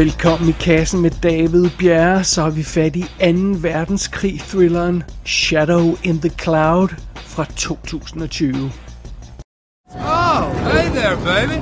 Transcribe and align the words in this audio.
Velkommen 0.00 0.48
i 0.48 0.52
kassen 0.52 1.00
med 1.00 1.10
David 1.10 1.70
Bjerre, 1.78 2.24
så 2.24 2.42
har 2.42 2.50
vi 2.50 2.64
fat 2.64 2.96
i 2.96 3.02
2. 3.02 3.26
verdenskrig-thrilleren 3.62 5.02
Shadow 5.24 5.96
in 6.02 6.20
the 6.20 6.30
Cloud 6.30 6.88
fra 7.14 7.44
2020. 7.44 8.70
Oh, 9.94 10.42
hey 10.72 10.88
there, 10.88 11.16
baby. 11.16 11.60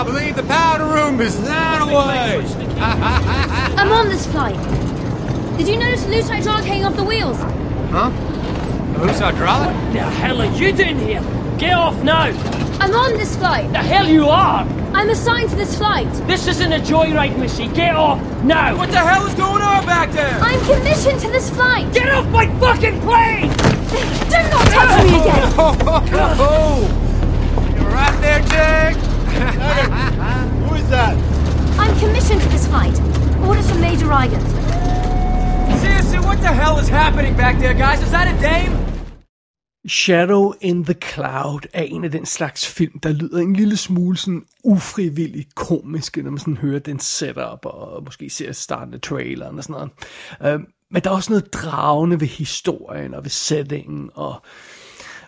I 0.00 0.02
believe 0.04 0.34
the 0.34 0.42
powder 0.42 0.86
room 0.96 1.20
is 1.20 1.36
that 1.36 1.80
away. 1.82 2.42
I'm 3.80 3.92
on 3.92 4.06
this 4.08 4.26
flight. 4.26 4.60
Did 5.58 5.68
you 5.68 5.78
notice 5.78 6.06
a 6.06 6.10
loose 6.10 6.28
hydraulic 6.28 6.64
hanging 6.64 6.86
off 6.86 6.96
the 6.96 7.04
wheels? 7.04 7.38
huh? 7.92 8.10
Who's 8.98 9.20
hydraulic? 9.20 9.70
The 9.92 10.00
hell 10.00 10.40
are 10.40 10.52
you 10.58 10.72
doing 10.72 10.98
here? 10.98 11.22
Get 11.58 11.74
off 11.74 12.02
now! 12.02 12.32
I'm 12.80 12.94
on 12.94 13.12
this 13.18 13.36
flight. 13.36 13.72
The 13.72 13.84
hell 13.92 14.08
you 14.08 14.24
are! 14.28 14.79
I'm 14.92 15.08
assigned 15.10 15.50
to 15.50 15.56
this 15.56 15.76
flight. 15.78 16.10
This 16.26 16.46
isn't 16.46 16.72
a 16.72 16.78
joyride, 16.78 17.38
Missy. 17.38 17.68
Get 17.68 17.94
off 17.96 18.20
now! 18.42 18.76
What 18.76 18.90
the 18.90 18.98
hell 18.98 19.26
is 19.26 19.34
going 19.34 19.62
on 19.62 19.86
back 19.86 20.10
there? 20.12 20.38
I'm 20.40 20.60
commissioned 20.66 21.20
to 21.20 21.28
this 21.28 21.48
flight. 21.50 21.92
Get 21.94 22.08
off 22.10 22.26
my 22.28 22.46
fucking 22.58 23.00
plane! 23.00 23.50
Do 24.30 24.38
not 24.50 24.66
touch 24.68 25.04
me 25.04 25.20
again. 25.20 25.50
Oh, 26.42 26.82
You're 27.76 27.90
right 27.90 28.20
there, 28.20 28.40
Jake. 28.40 28.96
Who 30.68 30.74
is 30.74 30.88
that? 30.90 31.16
I'm 31.78 31.98
commissioned 31.98 32.40
to 32.42 32.48
this 32.48 32.66
flight. 32.66 32.98
Orders 33.46 33.68
from 33.70 33.80
Major 33.80 34.06
Reigand. 34.06 34.42
Seriously, 35.80 36.18
what 36.20 36.40
the 36.40 36.48
hell 36.48 36.78
is 36.78 36.88
happening 36.88 37.34
back 37.36 37.58
there, 37.58 37.74
guys? 37.74 38.02
Is 38.02 38.10
that 38.10 38.28
a 38.28 38.40
dame? 38.40 38.76
Shadow 39.88 40.52
in 40.60 40.84
the 40.84 40.94
Cloud 40.94 41.60
er 41.72 41.82
en 41.82 42.04
af 42.04 42.10
den 42.10 42.26
slags 42.26 42.66
film, 42.66 43.00
der 43.00 43.12
lyder 43.12 43.38
en 43.38 43.56
lille 43.56 43.76
smule 43.76 44.16
sådan 44.16 44.44
ufrivilligt 44.64 45.54
komisk, 45.54 46.16
når 46.16 46.30
man 46.30 46.38
sådan 46.38 46.56
hører 46.56 46.78
den 46.78 46.98
setup, 46.98 47.60
og 47.62 48.04
måske 48.04 48.30
ser 48.30 48.52
starten 48.52 48.94
af 48.94 49.00
traileren 49.00 49.58
og 49.58 49.64
sådan 49.64 49.88
noget. 50.40 50.60
Uh, 50.60 50.66
men 50.90 51.02
der 51.02 51.10
er 51.10 51.14
også 51.14 51.32
noget 51.32 51.52
dragende 51.52 52.20
ved 52.20 52.26
historien 52.26 53.14
og 53.14 53.24
ved 53.24 53.30
settingen, 53.30 54.10
og 54.14 54.42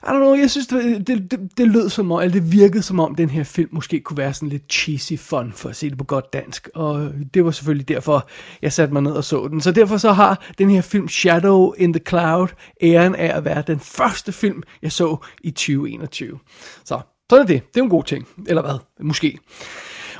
i 0.02 0.06
don't 0.06 0.16
know, 0.16 0.34
jeg 0.34 0.50
synes, 0.50 0.66
det, 0.66 1.06
det, 1.06 1.30
det, 1.30 1.58
det 1.58 1.68
lød 1.68 1.88
som 1.88 2.12
om, 2.12 2.20
eller 2.20 2.32
det 2.32 2.52
virkede 2.52 2.82
som 2.82 3.00
om, 3.00 3.14
den 3.14 3.30
her 3.30 3.44
film 3.44 3.68
måske 3.72 4.00
kunne 4.00 4.16
være 4.16 4.34
sådan 4.34 4.48
lidt 4.48 4.72
cheesy 4.72 5.12
fun, 5.16 5.52
for 5.52 5.68
at 5.68 5.76
se 5.76 5.90
det 5.90 5.98
på 5.98 6.04
godt 6.04 6.32
dansk. 6.32 6.68
Og 6.74 7.12
det 7.34 7.44
var 7.44 7.50
selvfølgelig 7.50 7.88
derfor, 7.88 8.28
jeg 8.62 8.72
satte 8.72 8.92
mig 8.92 9.02
ned 9.02 9.12
og 9.12 9.24
så 9.24 9.48
den. 9.48 9.60
Så 9.60 9.72
derfor 9.72 9.96
så 9.96 10.12
har 10.12 10.44
den 10.58 10.70
her 10.70 10.80
film 10.80 11.08
Shadow 11.08 11.72
in 11.72 11.92
the 11.92 12.02
Cloud 12.08 12.48
æren 12.82 13.14
af 13.14 13.36
at 13.36 13.44
være 13.44 13.64
den 13.66 13.80
første 13.80 14.32
film, 14.32 14.62
jeg 14.82 14.92
så 14.92 15.16
i 15.42 15.50
2021. 15.50 16.38
Så 16.84 17.00
sådan 17.30 17.42
er 17.42 17.46
det. 17.46 17.74
Det 17.74 17.80
er 17.80 17.84
en 17.84 17.90
god 17.90 18.04
ting. 18.04 18.28
Eller 18.46 18.62
hvad? 18.62 18.78
Måske. 19.00 19.38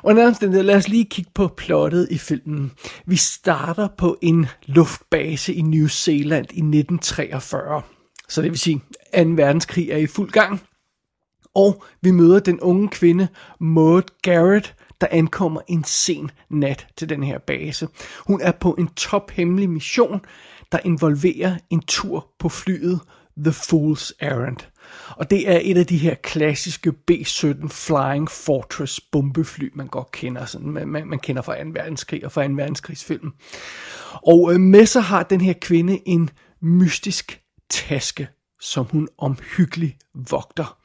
Og 0.03 0.15
nærmest 0.15 0.43
lad 0.43 0.77
os 0.77 0.89
lige 0.89 1.05
kigge 1.05 1.31
på 1.35 1.49
plottet 1.49 2.09
i 2.11 2.19
filmen. 2.19 2.73
Vi 3.07 3.17
starter 3.17 3.89
på 3.99 4.19
en 4.23 4.47
luftbase 4.67 5.55
i 5.55 5.63
New 5.63 5.87
Zealand 5.87 6.47
i 6.53 6.61
1943. 6.61 7.83
Så 8.29 8.43
det 8.43 8.51
vil 8.51 8.59
sige, 8.59 8.83
at 9.13 9.27
2. 9.27 9.33
verdenskrig 9.33 9.91
er 9.91 9.97
i 9.97 10.07
fuld 10.07 10.31
gang. 10.31 10.61
Og 11.55 11.85
vi 12.01 12.11
møder 12.11 12.41
den 12.41 12.61
unge 12.61 12.89
kvinde 12.89 13.29
Maud 13.61 14.03
Garrett, 14.23 14.75
der 15.01 15.07
ankommer 15.11 15.61
en 15.69 15.85
sen 15.85 16.31
nat 16.51 16.87
til 16.97 17.09
den 17.09 17.23
her 17.23 17.39
base. 17.39 17.89
Hun 18.27 18.41
er 18.41 18.53
på 18.53 18.73
en 18.73 18.89
tophemmelig 18.89 19.71
mission, 19.71 20.21
der 20.73 20.79
involverer 20.85 21.57
en 21.71 21.81
tur 21.81 22.29
på 22.39 22.49
flyet 22.49 23.01
The 23.39 23.51
Fool's 23.51 24.13
Errand. 24.21 24.57
Og 25.17 25.31
det 25.31 25.51
er 25.51 25.61
et 25.63 25.79
af 25.79 25.87
de 25.87 25.97
her 25.97 26.15
klassiske 26.15 26.93
B-17 26.93 27.69
Flying 27.69 28.31
Fortress 28.31 29.01
bombefly, 29.01 29.71
man 29.75 29.87
godt 29.87 30.11
kender. 30.11 30.45
Sådan, 30.45 30.71
man, 30.71 30.89
man, 30.89 31.07
man 31.09 31.19
kender 31.19 31.43
fra 31.43 31.65
2. 31.65 31.71
verdenskrig 31.73 32.25
og 32.25 32.33
fra 32.33 32.47
2. 32.47 32.55
verdenskrigsfilm. 32.55 33.33
Og 34.13 34.55
øh, 34.55 34.61
med 34.61 34.87
sig 34.87 35.03
har 35.03 35.23
den 35.23 35.41
her 35.41 35.53
kvinde 35.53 36.09
en 36.09 36.31
mystisk 36.61 37.42
taske, 37.73 38.29
som 38.61 38.85
hun 38.85 39.09
omhyggeligt 39.19 39.97
vogter. 40.31 40.79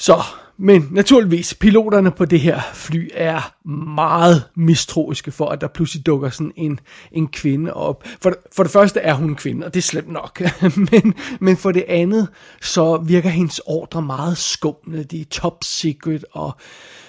Så, 0.00 0.22
men 0.56 0.88
naturligvis, 0.90 1.54
piloterne 1.54 2.10
på 2.10 2.24
det 2.24 2.40
her 2.40 2.60
fly 2.74 3.10
er 3.14 3.68
meget 3.68 4.44
mistroiske 4.56 5.32
for, 5.32 5.48
at 5.48 5.60
der 5.60 5.68
pludselig 5.68 6.06
dukker 6.06 6.30
sådan 6.30 6.52
en, 6.56 6.80
en 7.12 7.28
kvinde 7.28 7.74
op. 7.74 8.04
For, 8.22 8.34
for 8.56 8.62
det 8.62 8.72
første 8.72 9.00
er 9.00 9.14
hun 9.14 9.28
en 9.28 9.36
kvinde, 9.36 9.66
og 9.66 9.74
det 9.74 9.80
er 9.80 9.82
slemt 9.82 10.12
nok. 10.12 10.42
men, 10.92 11.14
men 11.40 11.56
for 11.56 11.72
det 11.72 11.84
andet, 11.88 12.28
så 12.62 12.96
virker 12.96 13.28
hendes 13.28 13.60
ordre 13.66 14.02
meget 14.02 14.38
skumne. 14.38 15.02
De 15.02 15.20
er 15.20 15.24
top 15.24 15.64
secret, 15.64 16.24
og 16.32 16.56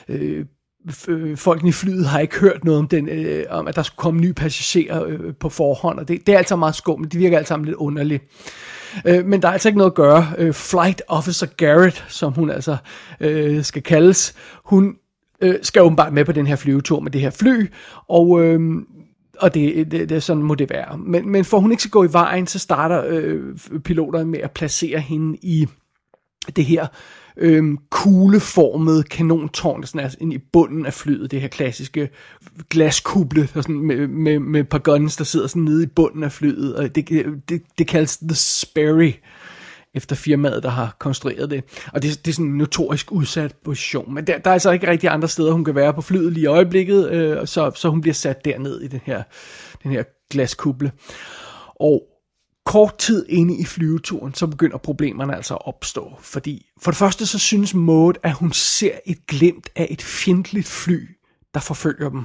øh, 0.07 0.45
Øh, 1.07 1.37
folkene 1.37 1.69
i 1.69 1.71
flyet 1.71 2.05
har 2.05 2.19
ikke 2.19 2.39
hørt 2.39 2.63
noget 2.63 2.79
om, 2.79 2.87
den, 2.87 3.09
øh, 3.09 3.45
om 3.49 3.67
at 3.67 3.75
der 3.75 3.83
skulle 3.83 3.97
komme 3.97 4.21
nye 4.21 4.33
passagerer 4.33 5.03
øh, 5.03 5.33
på 5.39 5.49
forhånd, 5.49 5.99
og 5.99 6.07
det, 6.07 6.27
det 6.27 6.33
er 6.33 6.37
altså 6.37 6.55
meget 6.55 6.75
skummelt. 6.75 7.11
Det 7.11 7.19
virker 7.19 7.37
alt 7.37 7.47
sammen 7.47 7.65
lidt 7.65 7.75
underligt. 7.75 8.23
Øh, 9.05 9.25
men 9.25 9.41
der 9.41 9.47
er 9.47 9.51
altså 9.51 9.69
ikke 9.69 9.77
noget 9.77 9.91
at 9.91 9.95
gøre. 9.95 10.27
Øh, 10.37 10.53
Flight 10.53 11.01
Officer 11.07 11.47
Garrett, 11.57 12.05
som 12.07 12.33
hun 12.33 12.49
altså 12.49 12.77
øh, 13.19 13.63
skal 13.63 13.83
kaldes, 13.83 14.35
hun 14.65 14.95
øh, 15.41 15.55
skal 15.61 15.81
åbenbart 15.81 16.13
med 16.13 16.25
på 16.25 16.31
den 16.31 16.47
her 16.47 16.55
flyvetur 16.55 16.99
med 16.99 17.11
det 17.11 17.21
her 17.21 17.29
fly, 17.29 17.71
og... 18.07 18.43
Øh, 18.43 18.59
og 19.41 19.53
det, 19.53 19.91
det, 19.91 20.09
det, 20.09 20.23
sådan 20.23 20.43
må 20.43 20.55
det 20.55 20.69
være. 20.69 20.97
Men, 20.97 21.29
men 21.29 21.45
for 21.45 21.59
hun 21.59 21.71
ikke 21.71 21.83
skal 21.83 21.91
gå 21.91 22.03
i 22.03 22.13
vejen, 22.13 22.47
så 22.47 22.59
starter 22.59 23.03
øh, 23.07 23.57
piloterne 23.83 24.29
med 24.29 24.39
at 24.39 24.51
placere 24.51 24.99
hende 24.99 25.37
i 25.41 25.67
det 26.55 26.65
her 26.65 26.87
øhm, 27.37 27.77
kugleformede 27.89 29.03
kanontårn, 29.03 29.81
der 29.81 29.87
sådan 29.87 30.05
er 30.05 30.15
inde 30.19 30.35
i 30.35 30.39
bunden 30.53 30.85
af 30.85 30.93
flyet, 30.93 31.31
det 31.31 31.41
her 31.41 31.47
klassiske 31.47 32.09
glaskuble 32.69 33.49
der 33.53 33.61
sådan 33.61 33.79
med, 33.79 34.07
med, 34.07 34.39
med 34.39 34.59
et 34.59 34.69
par 34.69 34.79
guns, 34.79 35.15
der 35.15 35.23
sidder 35.23 35.47
sådan 35.47 35.61
nede 35.61 35.83
i 35.83 35.87
bunden 35.87 36.23
af 36.23 36.31
flyet, 36.31 36.75
og 36.75 36.95
det, 36.95 37.09
det, 37.49 37.61
det 37.77 37.87
kaldes 37.87 38.17
The 38.17 38.35
Sperry, 38.35 39.13
efter 39.93 40.15
firmaet, 40.15 40.63
der 40.63 40.69
har 40.69 40.95
konstrueret 40.99 41.49
det. 41.49 41.63
Og 41.93 42.03
det, 42.03 42.25
det 42.25 42.31
er 42.31 42.35
sådan 42.35 42.45
en 42.45 42.57
notorisk 42.57 43.11
udsat 43.11 43.55
position. 43.65 44.13
Men 44.13 44.27
der, 44.27 44.37
der 44.37 44.49
er 44.49 44.53
altså 44.53 44.71
ikke 44.71 44.87
rigtig 44.87 45.09
andre 45.09 45.27
steder, 45.27 45.51
hun 45.51 45.65
kan 45.65 45.75
være 45.75 45.93
på 45.93 46.01
flyet 46.01 46.33
lige 46.33 46.43
i 46.43 46.45
øjeblikket, 46.45 47.09
øh, 47.11 47.47
så, 47.47 47.71
så 47.75 47.89
hun 47.89 48.01
bliver 48.01 48.13
sat 48.13 48.45
derned 48.45 48.81
i 48.81 48.87
den 48.87 49.01
her, 49.03 49.23
den 49.83 49.91
her 49.91 50.03
glaskuble. 50.29 50.91
Og 51.75 52.03
kort 52.69 52.97
tid 52.97 53.25
inde 53.29 53.57
i 53.57 53.65
flyveturen, 53.65 54.33
så 54.33 54.47
begynder 54.47 54.77
problemerne 54.77 55.35
altså 55.35 55.53
at 55.53 55.67
opstå. 55.67 56.11
Fordi 56.19 56.65
for 56.81 56.91
det 56.91 56.97
første 56.97 57.25
så 57.25 57.39
synes 57.39 57.73
Maud, 57.73 58.13
at 58.23 58.33
hun 58.33 58.51
ser 58.51 58.91
et 59.05 59.17
glimt 59.27 59.69
af 59.75 59.87
et 59.89 60.01
fjendtligt 60.01 60.67
fly, 60.67 61.07
der 61.53 61.59
forfølger 61.59 62.09
dem. 62.09 62.23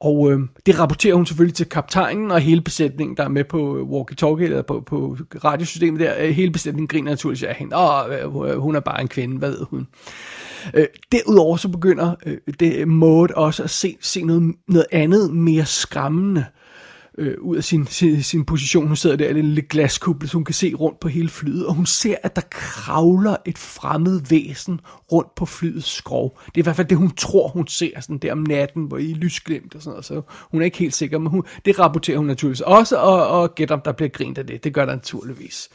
Og 0.00 0.32
øh, 0.32 0.40
det 0.66 0.78
rapporterer 0.78 1.14
hun 1.14 1.26
selvfølgelig 1.26 1.54
til 1.54 1.68
kaptajnen 1.68 2.30
og 2.30 2.40
hele 2.40 2.60
besætningen, 2.60 3.16
der 3.16 3.24
er 3.24 3.28
med 3.28 3.44
på 3.44 3.76
øh, 3.76 3.82
walkie-talkie, 3.82 4.44
eller 4.44 4.62
på, 4.62 4.80
på 4.86 5.16
radiosystemet 5.44 6.00
der. 6.00 6.14
Øh, 6.18 6.30
hele 6.30 6.52
besætningen 6.52 6.88
griner 6.88 7.10
naturligvis 7.10 7.42
af 7.42 7.54
hende. 7.54 7.76
Åh, 7.76 8.50
øh, 8.50 8.58
hun 8.58 8.74
er 8.74 8.80
bare 8.80 9.00
en 9.00 9.08
kvinde, 9.08 9.38
hvad 9.38 9.50
ved 9.50 9.64
hun. 9.70 9.86
Øh, 10.74 10.86
derudover 11.12 11.56
så 11.56 11.68
begynder 11.68 12.14
øh, 12.26 12.38
det 12.60 12.88
Maud 12.88 13.28
også 13.36 13.62
at 13.62 13.70
se, 13.70 13.96
se 14.00 14.22
noget, 14.22 14.54
noget 14.68 14.86
andet 14.92 15.34
mere 15.34 15.66
skræmmende 15.66 16.44
øh, 17.18 17.34
ud 17.40 17.56
af 17.56 17.64
sin, 17.64 17.86
sin, 17.86 18.22
sin 18.22 18.44
position. 18.44 18.86
Hun 18.86 18.96
sidder 18.96 19.16
der 19.16 19.26
i 19.26 19.30
en 19.30 19.36
lille 19.36 19.62
glaskuppel, 19.62 20.28
så 20.28 20.34
hun 20.34 20.44
kan 20.44 20.54
se 20.54 20.74
rundt 20.74 21.00
på 21.00 21.08
hele 21.08 21.28
flyet, 21.28 21.66
og 21.66 21.74
hun 21.74 21.86
ser, 21.86 22.16
at 22.22 22.36
der 22.36 22.42
kravler 22.50 23.36
et 23.46 23.58
fremmed 23.58 24.20
væsen 24.30 24.80
rundt 25.12 25.34
på 25.34 25.46
flyets 25.46 25.96
skrov. 25.96 26.38
Det 26.46 26.56
er 26.56 26.58
i 26.58 26.62
hvert 26.62 26.76
fald 26.76 26.86
det, 26.86 26.98
hun 26.98 27.10
tror, 27.10 27.48
hun 27.48 27.66
ser 27.66 28.00
sådan 28.00 28.18
der 28.18 28.32
om 28.32 28.38
natten, 28.38 28.84
hvor 28.84 28.98
I 28.98 29.10
er 29.10 29.60
og 29.74 29.82
sådan 29.82 29.90
noget, 29.90 30.04
så 30.04 30.22
hun 30.50 30.60
er 30.60 30.64
ikke 30.64 30.78
helt 30.78 30.94
sikker, 30.94 31.18
men 31.18 31.30
hun, 31.30 31.42
det 31.64 31.78
rapporterer 31.78 32.18
hun 32.18 32.26
naturligvis 32.26 32.60
også, 32.60 32.96
og, 32.96 33.26
og 33.26 33.54
gætter, 33.54 33.74
om 33.74 33.80
der 33.84 33.92
bliver 33.92 34.08
grint 34.08 34.38
af 34.38 34.46
det. 34.46 34.64
Det 34.64 34.74
gør 34.74 34.86
der 34.86 34.94
naturligvis. 34.94 35.68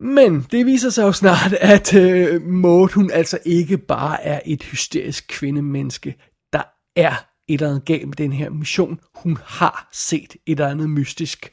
Men 0.00 0.46
det 0.50 0.66
viser 0.66 0.90
sig 0.90 1.02
jo 1.02 1.12
snart, 1.12 1.52
at 1.52 1.94
øh, 1.94 2.42
Maud, 2.42 2.88
hun 2.94 3.10
altså 3.10 3.38
ikke 3.44 3.78
bare 3.78 4.22
er 4.22 4.40
et 4.46 4.62
hysterisk 4.62 5.26
kvindemenneske. 5.28 6.14
Der 6.52 6.62
er 6.96 7.29
et 7.50 7.60
eller 7.60 7.68
andet 7.68 7.84
galt 7.84 8.06
med 8.06 8.16
den 8.16 8.32
her 8.32 8.50
mission. 8.50 9.00
Hun 9.14 9.38
har 9.44 9.88
set 9.92 10.36
et 10.46 10.52
eller 10.60 10.68
andet 10.68 10.90
mystisk 10.90 11.52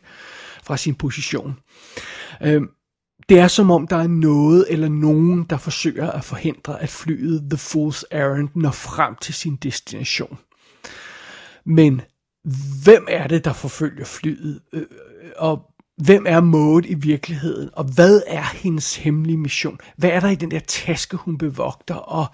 fra 0.63 0.77
sin 0.77 0.95
position. 0.95 1.55
Øh, 2.43 2.61
det 3.29 3.39
er 3.39 3.47
som 3.47 3.71
om, 3.71 3.87
der 3.87 3.97
er 3.97 4.07
noget 4.07 4.65
eller 4.69 4.89
nogen, 4.89 5.43
der 5.43 5.57
forsøger 5.57 6.11
at 6.11 6.23
forhindre, 6.23 6.81
at 6.81 6.89
flyet 6.89 7.43
The 7.49 7.57
Fool's 7.57 8.03
Errand 8.11 8.49
når 8.55 8.71
frem 8.71 9.15
til 9.21 9.33
sin 9.33 9.55
destination. 9.55 10.37
Men 11.65 12.01
hvem 12.83 13.07
er 13.09 13.27
det, 13.27 13.45
der 13.45 13.53
forfølger 13.53 14.05
flyet? 14.05 14.61
Øh, 14.73 14.81
øh 14.81 15.31
og 15.37 15.61
hvem 15.97 16.25
er 16.27 16.41
Maud 16.41 16.81
i 16.85 16.93
virkeligheden? 16.93 17.69
Og 17.73 17.83
hvad 17.83 18.21
er 18.27 18.43
hendes 18.43 18.95
hemmelige 18.95 19.37
mission? 19.37 19.79
Hvad 19.97 20.09
er 20.09 20.19
der 20.19 20.29
i 20.29 20.35
den 20.35 20.51
der 20.51 20.59
taske, 20.59 21.17
hun 21.17 21.37
bevogter? 21.37 21.95
Og, 21.95 22.25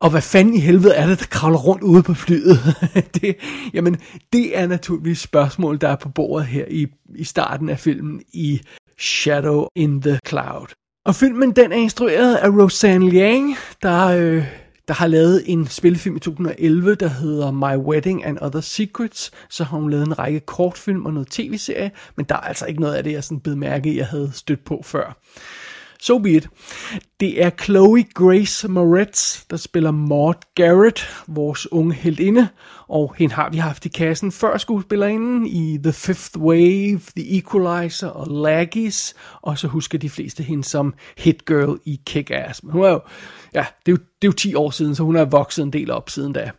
og 0.00 0.10
hvad 0.10 0.22
fanden 0.22 0.54
i 0.54 0.58
helvede 0.58 0.94
er 0.94 1.06
det, 1.06 1.20
der 1.20 1.26
kravler 1.26 1.58
rundt 1.58 1.82
ude 1.82 2.02
på 2.02 2.14
flyet? 2.14 2.58
det, 3.20 3.36
jamen, 3.74 3.96
det 4.32 4.58
er 4.58 4.66
naturligvis 4.66 5.18
spørgsmål, 5.18 5.80
der 5.80 5.88
er 5.88 5.96
på 5.96 6.08
bordet 6.08 6.46
her 6.46 6.64
i, 6.70 6.86
i 7.14 7.24
starten 7.24 7.68
af 7.68 7.78
filmen 7.78 8.22
i 8.32 8.60
Shadow 8.98 9.66
in 9.76 10.02
the 10.02 10.18
Cloud. 10.28 10.66
Og 11.06 11.14
filmen 11.14 11.52
den 11.52 11.72
er 11.72 11.76
instrueret 11.76 12.34
af 12.34 12.48
Roseanne 12.48 13.10
Liang, 13.10 13.56
der 13.82 14.06
øh, 14.06 14.44
der 14.88 14.94
har 14.94 15.06
lavet 15.06 15.42
en 15.46 15.66
spillefilm 15.66 16.16
i 16.16 16.20
2011, 16.20 16.94
der 16.94 17.08
hedder 17.08 17.50
My 17.50 17.76
Wedding 17.86 18.24
and 18.24 18.38
Other 18.40 18.60
Secrets. 18.60 19.30
Så 19.50 19.64
har 19.64 19.78
hun 19.78 19.90
lavet 19.90 20.06
en 20.06 20.18
række 20.18 20.40
kortfilm 20.40 21.06
og 21.06 21.12
noget 21.12 21.28
tv-serie, 21.28 21.90
men 22.16 22.26
der 22.28 22.34
er 22.34 22.40
altså 22.40 22.66
ikke 22.66 22.80
noget 22.80 22.94
af 22.94 23.04
det, 23.04 23.12
jeg 23.12 23.24
sådan 23.24 23.40
blev 23.40 23.56
mærke, 23.56 23.96
jeg 23.96 24.06
havde 24.06 24.30
stødt 24.34 24.64
på 24.64 24.80
før. 24.84 25.16
So 26.04 26.18
be 26.18 26.30
it. 26.30 26.48
Det 27.20 27.42
er 27.42 27.50
Chloe 27.50 28.04
Grace 28.14 28.68
Moretz, 28.68 29.44
der 29.50 29.56
spiller 29.56 29.90
Maud 29.90 30.34
Garrett, 30.54 31.24
vores 31.26 31.72
unge 31.72 31.94
heldinde, 31.94 32.48
og 32.88 33.14
hende 33.18 33.34
har 33.34 33.50
vi 33.50 33.56
haft 33.56 33.86
i 33.86 33.88
kassen 33.88 34.32
før 34.32 34.58
skuespillerinden 34.58 35.46
i 35.46 35.78
The 35.82 35.92
Fifth 35.92 36.38
Wave, 36.38 37.00
The 37.16 37.38
Equalizer 37.38 38.08
og 38.08 38.42
Laggies, 38.42 39.14
og 39.42 39.58
så 39.58 39.68
husker 39.68 39.98
de 39.98 40.10
fleste 40.10 40.42
hende 40.42 40.64
som 40.64 40.94
Hit 41.16 41.44
Girl 41.46 41.80
i 41.84 42.00
Kick-Ass. 42.10 42.60
Men 42.62 42.72
hun 42.72 42.84
er 42.84 42.90
jo, 42.90 43.00
ja, 43.54 43.66
det 43.86 43.92
er 43.92 43.96
jo, 43.96 43.96
det 43.96 44.28
er 44.28 44.28
jo 44.28 44.32
10 44.32 44.54
år 44.54 44.70
siden, 44.70 44.94
så 44.94 45.02
hun 45.02 45.16
er 45.16 45.24
vokset 45.24 45.62
en 45.62 45.72
del 45.72 45.90
op 45.90 46.10
siden 46.10 46.32
da. 46.32 46.50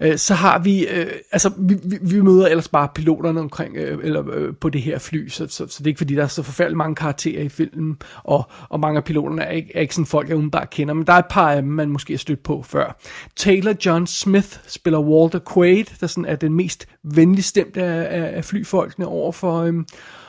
Øh, 0.00 0.18
så 0.18 0.34
har 0.34 0.58
vi, 0.58 0.86
øh, 0.86 1.06
altså 1.32 1.50
vi, 1.58 1.76
vi, 1.84 1.98
vi 2.02 2.20
møder 2.20 2.46
ellers 2.46 2.68
bare 2.68 2.88
piloterne 2.94 3.40
omkring, 3.40 3.76
øh, 3.76 3.98
eller 4.02 4.24
øh, 4.32 4.54
på 4.60 4.68
det 4.68 4.82
her 4.82 4.98
fly, 4.98 5.28
så, 5.28 5.46
så, 5.48 5.66
så 5.68 5.78
det 5.78 5.86
er 5.86 5.88
ikke 5.88 5.98
fordi, 5.98 6.14
der 6.14 6.22
er 6.22 6.26
så 6.26 6.42
forfærdeligt 6.42 6.76
mange 6.76 6.94
karakterer 6.94 7.42
i 7.42 7.48
filmen, 7.48 7.98
og, 8.22 8.44
og 8.68 8.80
mange 8.80 8.96
af 8.96 9.04
piloterne 9.04 9.42
er 9.42 9.50
ikke, 9.50 9.70
er 9.74 9.80
ikke 9.80 9.94
sådan 9.94 10.06
folk, 10.06 10.28
jeg 10.28 10.36
umiddelbart 10.36 10.70
kender, 10.70 10.94
men 10.94 11.06
der 11.06 11.12
er 11.12 11.18
et 11.18 11.26
par 11.30 11.50
af 11.50 11.62
dem, 11.62 11.70
man 11.70 11.88
måske 11.88 12.12
har 12.12 12.18
stødt 12.18 12.42
på 12.42 12.62
før. 12.62 13.00
Taylor 13.36 13.74
John 13.86 14.06
Smith 14.06 14.58
spiller 14.66 15.00
Walter 15.00 15.40
Quaid, 15.54 15.84
der 16.00 16.06
sådan 16.06 16.24
er 16.24 16.36
den 16.36 16.52
mest 16.52 16.88
venligstemte 17.02 17.82
af, 17.82 18.22
af, 18.22 18.36
af 18.36 18.44
flyfolkene 18.44 19.06
over 19.06 19.32
for... 19.32 19.62
Øh, 19.62 19.74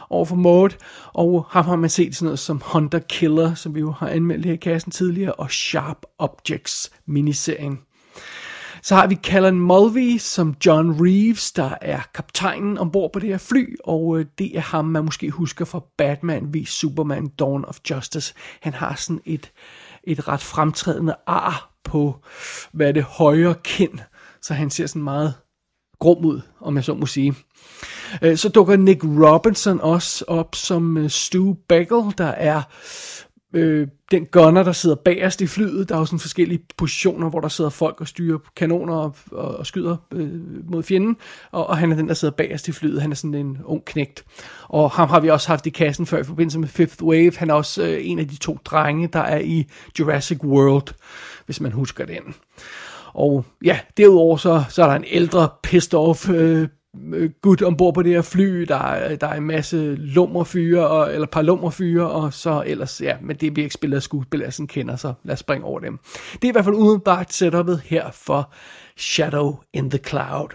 over 0.09 0.25
for 0.25 0.35
Maud, 0.35 0.69
og 1.13 1.45
ham 1.49 1.65
har 1.65 1.75
man 1.75 1.89
set 1.89 2.15
sådan 2.15 2.25
noget 2.25 2.39
som 2.39 2.61
Hunter 2.65 2.99
Killer, 2.99 3.53
som 3.53 3.75
vi 3.75 3.79
jo 3.79 3.91
har 3.91 4.07
anmeldt 4.07 4.45
her 4.45 4.53
i 4.53 4.55
kassen 4.55 4.91
tidligere, 4.91 5.33
og 5.33 5.51
Sharp 5.51 5.97
Objects 6.19 6.91
miniserien. 7.05 7.79
Så 8.85 8.95
har 8.95 9.07
vi 9.07 9.15
Callan 9.15 9.59
Mulvey 9.59 10.17
som 10.17 10.55
John 10.65 11.05
Reeves, 11.05 11.51
der 11.51 11.75
er 11.81 11.99
kaptajnen 12.13 12.77
ombord 12.77 13.13
på 13.13 13.19
det 13.19 13.29
her 13.29 13.37
fly, 13.37 13.75
og 13.83 14.19
øh, 14.19 14.25
det 14.37 14.57
er 14.57 14.61
ham, 14.61 14.85
man 14.85 15.05
måske 15.05 15.29
husker 15.29 15.65
fra 15.65 15.81
Batman 15.97 16.53
v 16.53 16.65
Superman 16.65 17.27
Dawn 17.27 17.65
of 17.65 17.77
Justice. 17.89 18.33
Han 18.61 18.73
har 18.73 18.95
sådan 18.95 19.21
et, 19.25 19.51
et 20.03 20.27
ret 20.27 20.41
fremtrædende 20.41 21.15
ar 21.27 21.75
på, 21.83 22.15
hvad 22.71 22.87
er 22.87 22.91
det, 22.91 23.03
højre 23.03 23.55
kind, 23.63 23.99
så 24.41 24.53
han 24.53 24.69
ser 24.69 24.87
sådan 24.87 25.03
meget 25.03 25.33
grum 25.99 26.25
ud, 26.25 26.41
om 26.61 26.75
jeg 26.75 26.83
så 26.83 26.93
må 26.93 27.05
sige. 27.05 27.35
Øh, 28.21 28.37
så 28.37 28.49
dukker 28.49 28.77
Nick 28.77 29.03
Robinson 29.03 29.81
også 29.81 30.25
op 30.27 30.55
som 30.55 30.97
øh, 30.97 31.09
Stu 31.09 31.53
Bagel, 31.53 32.13
der 32.17 32.27
er 32.27 32.61
øh, 33.55 33.87
den 34.11 34.25
gunner, 34.25 34.63
der 34.63 34.71
sidder 34.71 34.95
bagerst 34.95 35.41
i 35.41 35.47
flyet. 35.47 35.89
Der 35.89 35.95
er 35.95 35.99
jo 35.99 36.05
sådan 36.05 36.19
forskellige 36.19 36.59
positioner, 36.77 37.29
hvor 37.29 37.39
der 37.39 37.47
sidder 37.47 37.69
folk 37.69 38.01
og 38.01 38.07
styrer 38.07 38.37
kanoner 38.55 38.95
og, 38.95 39.15
og, 39.31 39.57
og 39.57 39.65
skyder 39.65 39.97
øh, 40.13 40.29
mod 40.71 40.83
fjenden. 40.83 41.17
Og, 41.51 41.67
og 41.67 41.77
han 41.77 41.91
er 41.91 41.95
den, 41.95 42.07
der 42.07 42.13
sidder 42.13 42.33
bagerst 42.33 42.67
i 42.67 42.71
flyet. 42.71 43.01
Han 43.01 43.11
er 43.11 43.15
sådan 43.15 43.33
en 43.33 43.57
ung 43.65 43.85
knægt. 43.85 44.23
Og 44.67 44.91
ham 44.91 45.09
har 45.09 45.19
vi 45.19 45.29
også 45.29 45.47
haft 45.47 45.65
i 45.65 45.69
kassen 45.69 46.05
før 46.05 46.19
i 46.19 46.23
forbindelse 46.23 46.59
med 46.59 46.67
Fifth 46.67 47.03
Wave. 47.03 47.31
Han 47.37 47.49
er 47.49 47.53
også 47.53 47.83
øh, 47.83 47.97
en 48.01 48.19
af 48.19 48.27
de 48.27 48.37
to 48.37 48.57
drenge, 48.65 49.07
der 49.07 49.19
er 49.19 49.39
i 49.39 49.67
Jurassic 49.99 50.43
World, 50.43 50.93
hvis 51.45 51.61
man 51.61 51.71
husker 51.71 52.05
den. 52.05 52.35
Og 53.13 53.45
ja, 53.63 53.79
derudover 53.97 54.37
så, 54.37 54.63
så 54.69 54.83
er 54.83 54.87
der 54.87 54.95
en 54.95 55.05
ældre 55.07 55.49
pissed 55.63 55.93
off 55.93 56.29
øh, 56.29 56.67
gut 57.41 57.61
ombord 57.61 57.93
på 57.93 58.01
det 58.01 58.11
her 58.11 58.21
fly, 58.21 58.61
der 58.61 58.75
er, 58.75 59.15
der 59.15 59.27
er 59.27 59.33
en 59.33 59.43
masse 59.43 59.95
lummerfyre, 59.95 60.87
og, 60.87 61.13
eller 61.13 61.27
par 61.27 61.41
lummerfyre, 61.41 62.09
og 62.09 62.33
så 62.33 62.63
ellers, 62.65 63.01
ja, 63.01 63.15
men 63.21 63.35
det 63.35 63.53
bliver 63.53 63.65
ikke 63.65 63.73
spillet 63.73 63.97
af 63.97 64.03
skuespillere, 64.03 64.51
som 64.51 64.67
kender, 64.67 64.95
så 64.95 65.13
lad 65.23 65.33
os 65.33 65.39
springe 65.39 65.65
over 65.65 65.79
dem. 65.79 65.99
Det 66.33 66.43
er 66.43 66.47
i 66.47 66.51
hvert 66.51 66.65
fald 66.65 66.75
udenbart 66.75 67.33
setupet 67.33 67.81
her 67.85 68.11
for 68.11 68.53
Shadow 68.97 69.55
in 69.73 69.89
the 69.89 69.99
Cloud. 69.99 70.49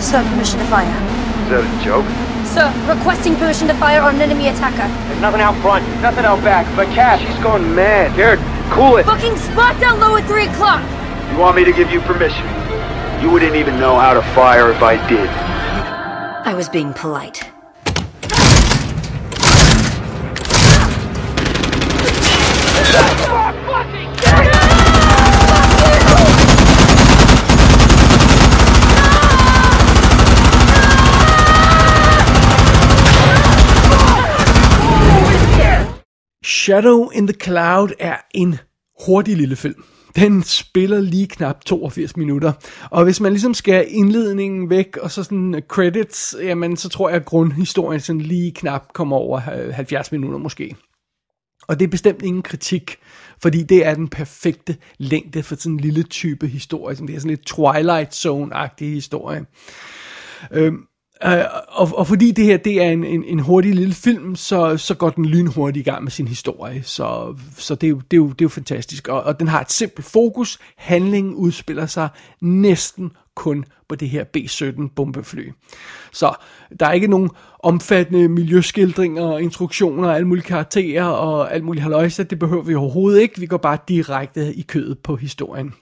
Sir, 0.00 0.22
permission 0.22 0.58
to 0.60 0.66
fire. 0.66 0.96
Is 1.44 1.48
that 1.52 1.64
a 1.64 1.88
joke? 1.88 2.08
Sir, 2.54 2.66
requesting 2.94 3.36
permission 3.36 3.68
to 3.68 3.74
fire 3.74 4.00
on 4.00 4.14
an 4.14 4.22
enemy 4.22 4.46
attacker. 4.48 4.88
There's 5.06 5.20
nothing 5.20 5.42
out 5.46 5.56
front, 5.64 5.84
nothing 6.02 6.24
out 6.24 6.40
back, 6.42 6.64
but 6.76 6.86
Cash, 6.98 7.20
She's 7.20 7.42
going 7.42 7.74
mad. 7.74 8.12
Here, 8.12 8.36
cool 8.76 8.96
it. 8.96 9.06
Booking 9.06 9.36
spot 9.36 9.78
down 9.80 10.00
low 10.00 10.16
at 10.16 10.24
3 10.24 10.46
o'clock. 10.46 10.82
You 11.30 11.38
want 11.38 11.56
me 11.56 11.64
to 11.64 11.72
give 11.72 11.90
you 11.90 12.00
permission? 12.00 12.46
You 13.20 13.30
wouldn't 13.30 13.56
even 13.56 13.78
know 13.78 13.94
how 13.98 14.14
to 14.14 14.22
fire 14.38 14.70
if 14.70 14.82
I 14.82 14.94
did. 15.08 15.28
I 16.46 16.52
was 16.52 16.68
being 16.68 16.92
polite. 16.92 17.50
Shadow 36.42 37.08
in 37.08 37.26
the 37.26 37.32
Cloud 37.32 37.92
er 38.00 38.16
en 38.34 38.58
hurtig 39.06 39.36
lille 39.36 39.56
film. 39.56 39.93
Den 40.16 40.42
spiller 40.42 41.00
lige 41.00 41.28
knap 41.28 41.64
82 41.64 42.16
minutter. 42.16 42.52
Og 42.90 43.04
hvis 43.04 43.20
man 43.20 43.32
ligesom 43.32 43.54
skal 43.54 43.86
indledningen 43.88 44.70
væk, 44.70 44.96
og 44.96 45.10
så 45.10 45.22
sådan 45.24 45.62
credits, 45.68 46.36
jamen 46.40 46.76
så 46.76 46.88
tror 46.88 47.08
jeg, 47.08 47.16
at 47.16 47.24
grundhistorien 47.24 48.00
sådan 48.00 48.20
lige 48.20 48.52
knap 48.52 48.92
kommer 48.92 49.16
over 49.16 49.38
70 49.72 50.12
minutter 50.12 50.38
måske. 50.38 50.76
Og 51.68 51.80
det 51.80 51.86
er 51.86 51.90
bestemt 51.90 52.22
ingen 52.22 52.42
kritik, 52.42 52.96
fordi 53.42 53.62
det 53.62 53.86
er 53.86 53.94
den 53.94 54.08
perfekte 54.08 54.76
længde 54.98 55.42
for 55.42 55.54
sådan 55.56 55.72
en 55.72 55.80
lille 55.80 56.02
type 56.02 56.46
historie, 56.46 56.96
som 56.96 57.06
det 57.06 57.16
er 57.16 57.20
sådan 57.20 57.30
lidt 57.30 57.46
Twilight 57.46 58.26
Zone-agtig 58.26 58.84
historie. 58.84 59.46
Øhm, 60.52 60.86
Øh, 61.26 61.44
og, 61.68 61.88
og 61.94 62.06
fordi 62.06 62.30
det 62.30 62.44
her 62.44 62.56
det 62.56 62.82
er 62.82 62.90
en, 62.90 63.04
en, 63.04 63.24
en 63.24 63.40
hurtig 63.40 63.74
lille 63.74 63.94
film, 63.94 64.36
så, 64.36 64.76
så 64.76 64.94
går 64.94 65.10
den 65.10 65.24
lynhurtigt 65.24 65.86
i 65.86 65.90
gang 65.90 66.02
med 66.02 66.10
sin 66.10 66.28
historie. 66.28 66.82
Så, 66.82 67.36
så 67.56 67.74
det, 67.74 67.86
er 67.86 67.90
jo, 67.90 67.96
det, 68.10 68.12
er 68.12 68.16
jo, 68.16 68.28
det 68.28 68.40
er 68.40 68.44
jo 68.44 68.48
fantastisk. 68.48 69.08
Og, 69.08 69.22
og 69.22 69.40
den 69.40 69.48
har 69.48 69.60
et 69.60 69.72
simpelt 69.72 70.06
fokus. 70.06 70.58
Handlingen 70.76 71.34
udspiller 71.34 71.86
sig 71.86 72.08
næsten 72.40 73.10
kun 73.36 73.64
på 73.88 73.94
det 73.94 74.08
her 74.08 74.24
B-17 74.24 74.88
bombefly. 74.96 75.50
Så 76.12 76.34
der 76.80 76.86
er 76.86 76.92
ikke 76.92 77.06
nogen 77.06 77.30
omfattende 77.62 78.28
miljøskildringer 78.28 79.22
og 79.22 79.42
instruktioner 79.42 80.08
og 80.08 80.14
alle 80.14 80.28
mulige 80.28 80.44
karakterer 80.44 81.04
og 81.04 81.54
alt 81.54 81.64
muligt 81.64 81.82
haløjse. 81.82 82.24
Det 82.24 82.38
behøver 82.38 82.62
vi 82.62 82.74
overhovedet 82.74 83.20
ikke. 83.20 83.40
Vi 83.40 83.46
går 83.46 83.56
bare 83.56 83.78
direkte 83.88 84.54
i 84.54 84.62
kødet 84.62 84.98
på 84.98 85.16
historien. 85.16 85.74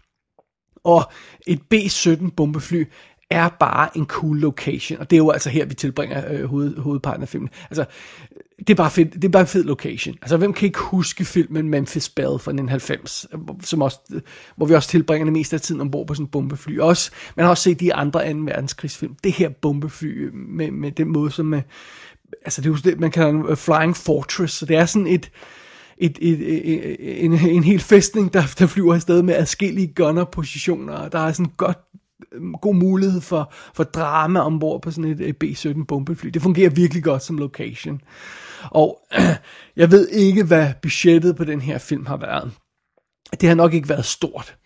Og 0.85 1.13
et 1.47 1.63
B-17 1.71 2.31
bombefly 2.37 2.85
er 3.33 3.49
bare 3.49 3.97
en 3.97 4.07
cool 4.07 4.37
location, 4.37 4.99
og 4.99 5.11
det 5.11 5.17
er 5.17 5.19
jo 5.19 5.31
altså 5.31 5.51
her, 5.51 5.65
vi 5.67 5.75
tilbringer 5.75 6.23
øh, 6.31 6.45
hoved, 6.45 6.77
hovedparten 6.77 7.23
af 7.23 7.29
filmen. 7.29 7.51
Altså, 7.71 7.85
det 8.59 8.71
er 8.71 8.75
bare 8.75 8.91
fedt, 8.91 9.15
det 9.15 9.25
er 9.25 9.29
bare 9.29 9.41
en 9.41 9.47
fed 9.47 9.65
location. 9.65 10.15
Altså, 10.23 10.37
hvem 10.37 10.53
kan 10.53 10.67
ikke 10.67 10.79
huske 10.79 11.25
filmen 11.25 11.69
Memphis 11.69 12.09
Belle 12.09 12.39
fra 12.39 12.51
1990, 12.51 13.27
som 13.63 13.83
også, 13.83 13.99
hvor 14.57 14.67
vi 14.67 14.75
også 14.75 14.89
tilbringer 14.89 15.25
det 15.25 15.33
meste 15.33 15.57
af 15.57 15.61
tiden 15.61 15.81
ombord 15.81 16.07
på 16.07 16.15
sådan 16.15 16.27
en 16.27 16.31
bombefly. 16.31 16.79
Også, 16.79 17.11
man 17.37 17.45
har 17.45 17.51
også 17.51 17.63
set 17.63 17.81
de 17.81 17.95
andre 17.95 18.33
2. 18.33 18.39
verdenskrigsfilm. 18.39 19.15
Det 19.25 19.33
her 19.33 19.49
bombefly 19.49 20.27
øh, 20.27 20.35
med, 20.35 20.71
med 20.71 20.93
den 20.93 21.09
måde, 21.13 21.31
som 21.31 21.47
med, 21.47 21.63
altså 22.43 22.61
det 22.61 22.67
er 22.67 22.71
jo 22.71 22.77
det, 22.85 23.01
man 23.01 23.11
kalder 23.11 23.31
en 23.31 23.45
øh, 23.49 23.57
flying 23.57 23.97
fortress, 23.97 24.55
så 24.55 24.67
det 24.67 24.77
er 24.77 24.87
sådan 24.87 25.07
et, 25.07 25.31
et, 25.99 26.19
et, 26.21 26.41
et, 26.75 27.25
en, 27.25 27.33
en 27.33 27.65
hel 27.65 27.81
fæstning, 27.81 28.35
der, 28.35 28.43
der 28.59 28.67
flyver 28.67 28.95
afsted 28.95 29.23
med 29.23 29.35
adskillige 29.35 29.93
gunner-positioner, 29.95 30.95
og 30.95 31.13
der 31.13 31.19
er 31.19 31.33
sådan 31.33 31.53
godt 31.57 31.79
Øhm, 32.35 32.55
god 32.63 32.75
mulighed 32.75 33.21
for, 33.21 33.53
for 33.75 33.85
drama 33.85 34.41
ombord 34.41 34.83
på 34.83 34.91
sådan 34.91 35.11
et, 35.11 35.21
et 35.21 35.37
B-17 35.37 35.85
bombefly. 35.85 36.29
Det 36.29 36.43
fungerer 36.43 36.71
virkelig 36.71 37.05
godt 37.05 37.23
som 37.23 37.39
location. 37.39 38.01
Og 38.63 39.01
jeg 39.77 39.91
ved 39.91 40.09
ikke, 40.09 40.45
hvad 40.45 40.73
budgettet 40.83 41.37
på 41.37 41.45
den 41.45 41.61
her 41.61 41.79
film 41.79 42.07
har 42.07 42.17
været. 42.17 42.51
Det 43.41 43.49
har 43.49 43.57
nok 43.57 43.75
ikke 43.75 43.89
været 43.89 44.05
stort. 44.05 44.57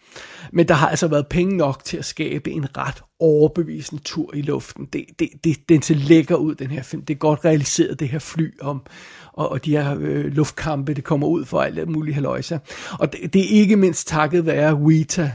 Men 0.52 0.68
der 0.68 0.75
har 0.75 0.88
altså 0.88 1.08
været 1.08 1.26
penge 1.26 1.56
nok 1.56 1.85
til 1.85 1.96
at 1.96 2.04
skabe 2.04 2.50
en 2.50 2.76
ret 2.76 3.02
overbevisende 3.20 4.02
tur 4.02 4.35
i 4.35 4.42
luften. 4.42 4.87
Det, 4.92 5.04
det, 5.18 5.28
det, 5.44 5.68
den 5.68 5.82
ser 5.82 5.94
lækker 5.94 6.37
ud, 6.37 6.54
den 6.54 6.70
her 6.70 6.82
film. 6.82 7.04
Det 7.04 7.14
er 7.14 7.18
godt 7.18 7.44
realiseret, 7.44 8.00
det 8.00 8.08
her 8.08 8.18
fly 8.18 8.61
om, 8.61 8.82
og, 9.32 9.49
og 9.49 9.64
de 9.64 9.70
her 9.70 9.96
øh, 10.00 10.25
luftkampe, 10.25 10.94
det 10.94 11.04
kommer 11.04 11.26
ud 11.26 11.44
for 11.44 11.61
alt 11.61 11.88
muligt 11.88 12.14
haløjse. 12.14 12.61
Og 12.99 13.12
det, 13.12 13.32
det 13.32 13.40
er 13.44 13.61
ikke 13.61 13.76
mindst 13.76 14.08
takket 14.08 14.46
være 14.46 14.75
Weta, 14.75 15.32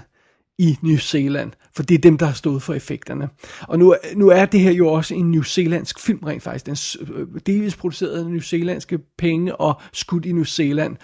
i 0.60 0.77
New 0.81 0.98
Zealand, 0.98 1.51
for 1.75 1.84
det 1.84 1.96
er 1.96 2.00
dem, 2.00 2.17
der 2.17 2.25
har 2.25 2.34
stået 2.34 2.62
for 2.62 2.74
effekterne. 2.74 3.29
Og 3.62 3.79
nu, 3.79 3.96
nu 4.15 4.27
er 4.29 4.46
det 4.46 4.60
her 4.60 4.72
jo 4.72 4.88
også 4.88 5.15
en 5.15 5.31
New 5.31 5.43
Zealandsk 5.43 6.00
film 6.00 6.20
rent 6.20 6.43
faktisk. 6.43 6.65
Den 6.65 6.72
er 6.72 7.17
øh, 7.20 7.27
delvis 7.46 7.75
produceret 7.75 8.20
af 8.20 8.25
New 8.25 8.39
Zealandske 8.39 9.00
penge 9.17 9.55
og 9.55 9.81
skudt 9.93 10.25
i 10.25 10.31
New 10.31 10.43
Zealand. 10.43 10.98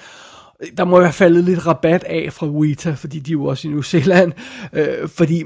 Der 0.77 0.85
må 0.85 0.99
være 0.99 1.13
faldet 1.13 1.43
lidt 1.43 1.67
rabat 1.67 2.03
af 2.03 2.33
fra 2.33 2.47
Weta, 2.47 2.91
fordi 2.91 3.19
de 3.19 3.31
er 3.31 3.33
jo 3.33 3.45
også 3.45 3.67
i 3.67 3.71
New 3.71 3.81
Zealand, 3.81 4.31
øh, 4.73 5.09
fordi 5.09 5.43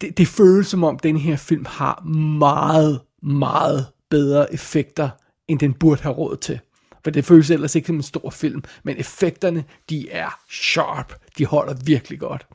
det, 0.00 0.18
det 0.18 0.28
føles 0.28 0.66
som 0.66 0.84
om, 0.84 0.98
den 0.98 1.16
her 1.16 1.36
film 1.36 1.64
har 1.68 2.02
meget, 2.38 3.00
meget 3.22 3.86
bedre 4.10 4.54
effekter, 4.54 5.10
end 5.48 5.58
den 5.58 5.74
burde 5.74 6.02
have 6.02 6.14
råd 6.14 6.36
til. 6.36 6.60
For 7.04 7.10
det 7.10 7.24
føles 7.24 7.50
ellers 7.50 7.74
ikke 7.74 7.86
som 7.86 7.96
en 7.96 8.02
stor 8.02 8.30
film, 8.30 8.62
men 8.82 8.96
effekterne, 8.98 9.64
de 9.90 10.10
er 10.10 10.38
sharp. 10.50 11.14
De 11.38 11.46
holder 11.46 11.74
virkelig 11.84 12.20
godt. 12.20 12.46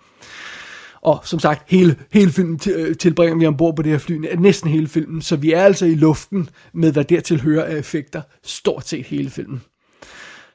Og 1.08 1.20
som 1.24 1.40
sagt, 1.40 1.64
hele, 1.68 1.96
hele 2.14 2.32
filmen 2.32 2.60
øh, 2.72 2.98
tilbringer 2.98 3.38
vi 3.38 3.46
ombord 3.46 3.76
på 3.76 3.82
det 3.82 3.92
her 3.92 4.00
fly, 4.00 4.36
næsten 4.38 4.70
hele 4.70 4.88
filmen, 4.88 5.22
så 5.22 5.36
vi 5.36 5.52
er 5.52 5.64
altså 5.64 5.86
i 5.86 5.96
luften 5.96 6.50
med, 6.74 6.92
hvad 6.92 7.04
dertil 7.04 7.42
hører 7.42 7.66
af 7.66 7.76
effekter, 7.76 8.22
stort 8.44 8.88
set 8.88 9.06
hele 9.06 9.30
filmen. 9.30 9.62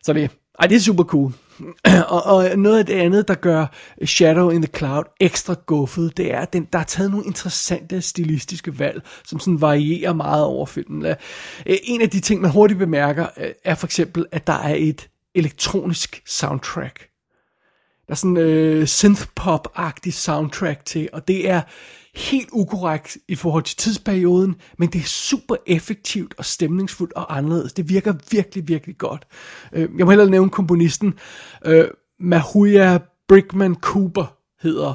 Så 0.03 0.13
det, 0.13 0.31
ej, 0.59 0.67
det 0.67 0.77
er 0.77 0.81
super 0.81 1.05
cool. 1.05 1.33
og, 2.09 2.27
og 2.27 2.59
noget 2.59 2.79
af 2.79 2.87
det 2.87 2.95
andet, 2.95 3.29
der 3.29 3.35
gør 3.35 3.67
Shadow 4.05 4.51
in 4.51 4.63
the 4.63 4.79
Cloud 4.79 5.05
ekstra 5.21 5.55
guffet, 5.67 6.17
det 6.17 6.35
er, 6.35 6.41
at 6.41 6.53
den, 6.53 6.69
der 6.73 6.79
er 6.79 6.85
taget 6.85 7.11
nogle 7.11 7.27
interessante 7.27 8.03
stilistiske 8.03 8.79
valg, 8.79 9.03
som 9.25 9.39
sådan 9.39 9.61
varierer 9.61 10.13
meget 10.13 10.45
over 10.45 10.67
filmen. 10.67 11.07
Øh, 11.07 11.17
en 11.67 12.01
af 12.01 12.11
de 12.11 12.21
ting, 12.21 12.41
man 12.41 12.51
hurtigt 12.51 12.79
bemærker, 12.79 13.27
øh, 13.37 13.51
er 13.65 13.75
for 13.75 13.87
eksempel, 13.87 14.27
at 14.33 14.47
der 14.47 14.53
er 14.53 14.75
et 14.79 15.09
elektronisk 15.35 16.23
soundtrack. 16.27 17.12
Der 18.07 18.13
er 18.13 18.15
sådan 18.15 18.31
en 18.31 18.37
øh, 18.37 18.87
synth-pop-agtig 18.87 20.13
soundtrack 20.13 20.85
til, 20.85 21.09
og 21.13 21.29
det 21.29 21.51
er 21.51 21.61
helt 22.15 22.49
ukorrekt 22.53 23.19
i 23.29 23.35
forhold 23.35 23.63
til 23.63 23.77
tidsperioden, 23.77 24.57
men 24.79 24.89
det 24.89 25.01
er 25.01 25.07
super 25.07 25.57
effektivt 25.67 26.35
og 26.39 26.45
stemningsfuldt 26.45 27.13
og 27.13 27.37
anderledes. 27.37 27.73
Det 27.73 27.89
virker 27.89 28.15
virkelig, 28.31 28.69
virkelig 28.69 28.99
godt. 28.99 29.27
Øh, 29.73 29.89
jeg 29.99 30.07
må 30.07 30.11
hellere 30.11 30.31
nævne 30.31 30.51
komponisten. 30.51 31.15
Øh, 31.65 31.89
Mahuya 32.21 32.99
Brickman 33.29 33.75
Cooper 33.75 34.37
hedder 34.63 34.95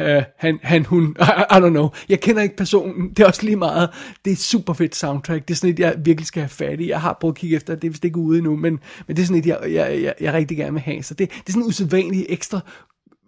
Uh, 0.00 0.22
han, 0.38 0.58
han, 0.62 0.84
hun, 0.84 1.16
I, 1.20 1.22
I 1.56 1.58
don't 1.58 1.68
know. 1.68 1.88
Jeg 2.08 2.20
kender 2.20 2.42
ikke 2.42 2.56
personen, 2.56 3.10
det 3.10 3.20
er 3.20 3.26
også 3.26 3.42
lige 3.42 3.56
meget. 3.56 3.90
Det 4.24 4.30
er 4.30 4.34
et 4.34 4.40
super 4.40 4.72
fedt 4.72 4.96
soundtrack. 4.96 5.48
Det 5.48 5.54
er 5.54 5.58
sådan 5.58 5.74
et, 5.74 5.78
jeg 5.78 5.94
virkelig 6.04 6.26
skal 6.26 6.42
have 6.42 6.48
fat 6.48 6.80
i. 6.80 6.88
Jeg 6.88 7.00
har 7.00 7.18
prøvet 7.20 7.34
at 7.34 7.38
kigge 7.38 7.56
efter, 7.56 7.74
det 7.74 7.84
er 7.84 7.90
vist 7.90 8.04
ikke 8.04 8.18
ude 8.18 8.38
endnu, 8.38 8.56
men, 8.56 8.78
men 9.06 9.16
det 9.16 9.22
er 9.22 9.26
sådan 9.26 9.40
et, 9.40 9.46
jeg, 9.46 9.58
jeg, 9.62 10.02
jeg, 10.02 10.14
jeg 10.20 10.32
rigtig 10.32 10.56
gerne 10.56 10.72
vil 10.72 10.80
have. 10.80 11.02
Så 11.02 11.14
det, 11.14 11.30
det 11.30 11.48
er 11.48 11.52
sådan 11.52 11.62
en 11.62 11.68
usædvanlig 11.68 12.26
ekstra 12.28 12.60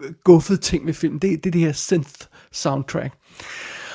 øh, 0.05 0.13
guffet 0.25 0.61
ting 0.61 0.85
med 0.85 0.95
film. 0.95 1.21
Det, 1.21 1.45
det 1.45 1.47
er 1.47 1.53
det 1.53 1.61
her 1.61 1.73
synth 1.73 2.11
soundtrack. 2.53 3.15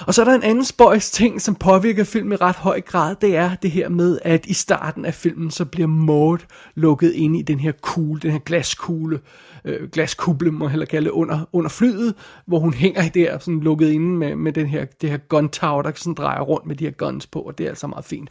Og 0.07 0.13
så 0.13 0.21
er 0.21 0.25
der 0.25 0.33
en 0.33 0.43
anden 0.43 0.65
spøjs 0.65 1.11
ting, 1.11 1.41
som 1.41 1.55
påvirker 1.55 2.03
filmen 2.03 2.33
i 2.33 2.35
ret 2.35 2.55
høj 2.55 2.81
grad, 2.81 3.15
det 3.21 3.35
er 3.35 3.55
det 3.55 3.71
her 3.71 3.89
med, 3.89 4.19
at 4.21 4.45
i 4.45 4.53
starten 4.53 5.05
af 5.05 5.13
filmen, 5.13 5.51
så 5.51 5.65
bliver 5.65 5.87
Maud 5.87 6.37
lukket 6.75 7.11
ind 7.11 7.37
i 7.37 7.41
den 7.41 7.59
her 7.59 7.71
kugle, 7.81 8.19
den 8.21 8.31
her 8.31 8.39
glaskugle, 8.39 9.19
øh, 9.65 9.89
glaskuble, 9.89 10.51
må 10.51 10.65
jeg 10.65 10.69
heller 10.69 10.85
kalde 10.85 11.13
under, 11.13 11.49
under 11.53 11.69
flyet, 11.69 12.15
hvor 12.45 12.59
hun 12.59 12.73
hænger 12.73 13.09
der, 13.09 13.39
sådan 13.39 13.59
lukket 13.59 13.89
inde 13.89 14.17
med, 14.17 14.35
med 14.35 14.53
den 14.53 14.67
her, 14.67 14.85
det 15.01 15.09
her 15.09 15.17
gun 15.17 15.49
tower, 15.49 15.81
der 15.81 15.91
sådan 15.95 16.13
drejer 16.13 16.41
rundt 16.41 16.65
med 16.65 16.75
de 16.75 16.83
her 16.83 16.91
guns 16.91 17.27
på, 17.27 17.39
og 17.39 17.57
det 17.57 17.63
er 17.63 17.69
altså 17.69 17.87
meget 17.87 18.05
fint. 18.05 18.29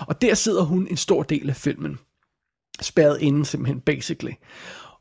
Og 0.00 0.22
der 0.22 0.34
sidder 0.34 0.62
hun 0.62 0.86
en 0.90 0.96
stor 0.96 1.22
del 1.22 1.48
af 1.48 1.56
filmen, 1.56 1.98
spærret 2.80 3.18
inde 3.20 3.44
simpelthen, 3.44 3.80
basically. 3.80 4.32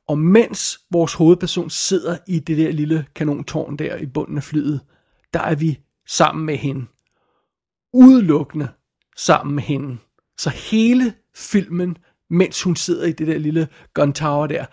Og 0.07 0.17
mens 0.17 0.79
vores 0.91 1.13
hovedperson 1.13 1.69
sidder 1.69 2.17
i 2.27 2.39
det 2.39 2.57
der 2.57 2.72
lille 2.72 3.05
kanontårn 3.15 3.77
der 3.77 3.95
i 3.95 4.05
bunden 4.05 4.38
af 4.38 4.43
flyet, 4.43 4.79
der 5.34 5.39
er 5.39 5.55
vi 5.55 5.79
sammen 6.07 6.45
med 6.45 6.57
hende. 6.57 6.85
Udelukkende 7.93 8.67
sammen 9.17 9.55
med 9.55 9.63
hende. 9.63 9.97
Så 10.38 10.50
hele 10.50 11.13
filmen, 11.35 11.97
mens 12.29 12.63
hun 12.63 12.75
sidder 12.75 13.05
i 13.05 13.12
det 13.12 13.27
der 13.27 13.38
lille 13.38 13.67
gun 13.93 14.13
tower 14.13 14.47
der, 14.47 14.65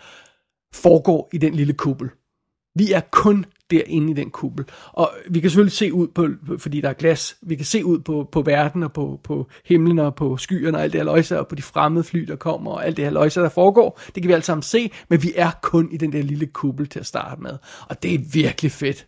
foregår 0.73 1.29
i 1.33 1.37
den 1.37 1.55
lille 1.55 1.73
kuppel. 1.73 2.09
Vi 2.75 2.91
er 2.91 3.01
kun 3.11 3.45
derinde 3.71 4.11
i 4.11 4.13
den 4.13 4.29
kuppel. 4.29 4.65
Og 4.91 5.11
vi 5.29 5.39
kan 5.39 5.49
selvfølgelig 5.49 5.77
se 5.77 5.93
ud 5.93 6.07
på, 6.07 6.27
fordi 6.57 6.81
der 6.81 6.89
er 6.89 6.93
glas, 6.93 7.37
vi 7.41 7.55
kan 7.55 7.65
se 7.65 7.85
ud 7.85 7.99
på, 7.99 8.29
på 8.31 8.41
verden 8.41 8.83
og 8.83 8.93
på, 8.93 9.19
på 9.23 9.49
himlen 9.65 9.99
og 9.99 10.15
på 10.15 10.37
skyerne 10.37 10.77
og 10.77 10.83
alt 10.83 10.93
det 10.93 10.99
her 10.99 11.05
løjser 11.05 11.37
og 11.37 11.47
på 11.47 11.55
de 11.55 11.61
fremmede 11.61 12.03
fly, 12.03 12.19
der 12.19 12.35
kommer 12.35 12.71
og 12.71 12.85
alt 12.85 12.97
det 12.97 13.05
her 13.05 13.11
løjser, 13.11 13.41
der 13.41 13.49
foregår. 13.49 13.99
Det 14.05 14.23
kan 14.23 14.27
vi 14.27 14.33
alle 14.33 14.43
sammen 14.43 14.63
se, 14.63 14.91
men 15.09 15.23
vi 15.23 15.33
er 15.35 15.51
kun 15.61 15.91
i 15.91 15.97
den 15.97 16.13
der 16.13 16.21
lille 16.21 16.45
kuppel 16.45 16.87
til 16.87 16.99
at 16.99 17.05
starte 17.05 17.41
med. 17.41 17.57
Og 17.89 18.03
det 18.03 18.13
er 18.13 18.19
virkelig 18.33 18.71
fedt. 18.71 19.07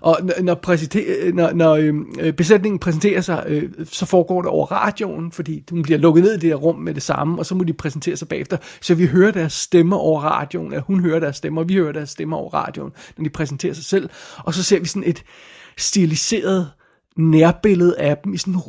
Og 0.00 0.18
når, 0.22 0.42
når, 0.42 1.32
når, 1.32 1.52
når 1.52 1.74
øh, 2.20 2.32
besætningen 2.32 2.78
præsenterer 2.78 3.20
sig, 3.20 3.44
øh, 3.48 3.70
så 3.84 4.06
foregår 4.06 4.42
det 4.42 4.50
over 4.50 4.66
radioen, 4.66 5.32
fordi 5.32 5.64
hun 5.70 5.82
bliver 5.82 5.98
lukket 5.98 6.24
ned 6.24 6.32
i 6.34 6.38
det 6.38 6.48
her 6.48 6.56
rum 6.56 6.76
med 6.76 6.94
det 6.94 7.02
samme, 7.02 7.38
og 7.38 7.46
så 7.46 7.54
må 7.54 7.64
de 7.64 7.72
præsentere 7.72 8.16
sig 8.16 8.28
bagefter. 8.28 8.56
Så 8.80 8.94
vi 8.94 9.06
hører 9.06 9.30
deres 9.30 9.52
stemmer 9.52 9.96
over 9.96 10.20
radioen, 10.20 10.72
eller 10.72 10.82
hun 10.82 11.00
hører 11.00 11.20
deres 11.20 11.36
stemmer, 11.36 11.62
og 11.62 11.68
vi 11.68 11.74
hører 11.74 11.92
deres 11.92 12.10
stemmer 12.10 12.36
over 12.36 12.54
radioen, 12.54 12.92
når 13.16 13.24
de 13.24 13.30
præsenterer 13.30 13.74
sig 13.74 13.84
selv. 13.84 14.10
Og 14.38 14.54
så 14.54 14.62
ser 14.62 14.80
vi 14.80 14.86
sådan 14.86 15.08
et 15.08 15.24
stiliseret 15.76 16.70
nærbillede 17.18 17.98
af 17.98 18.16
dem, 18.24 18.34
i 18.34 18.36
sådan, 18.36 18.60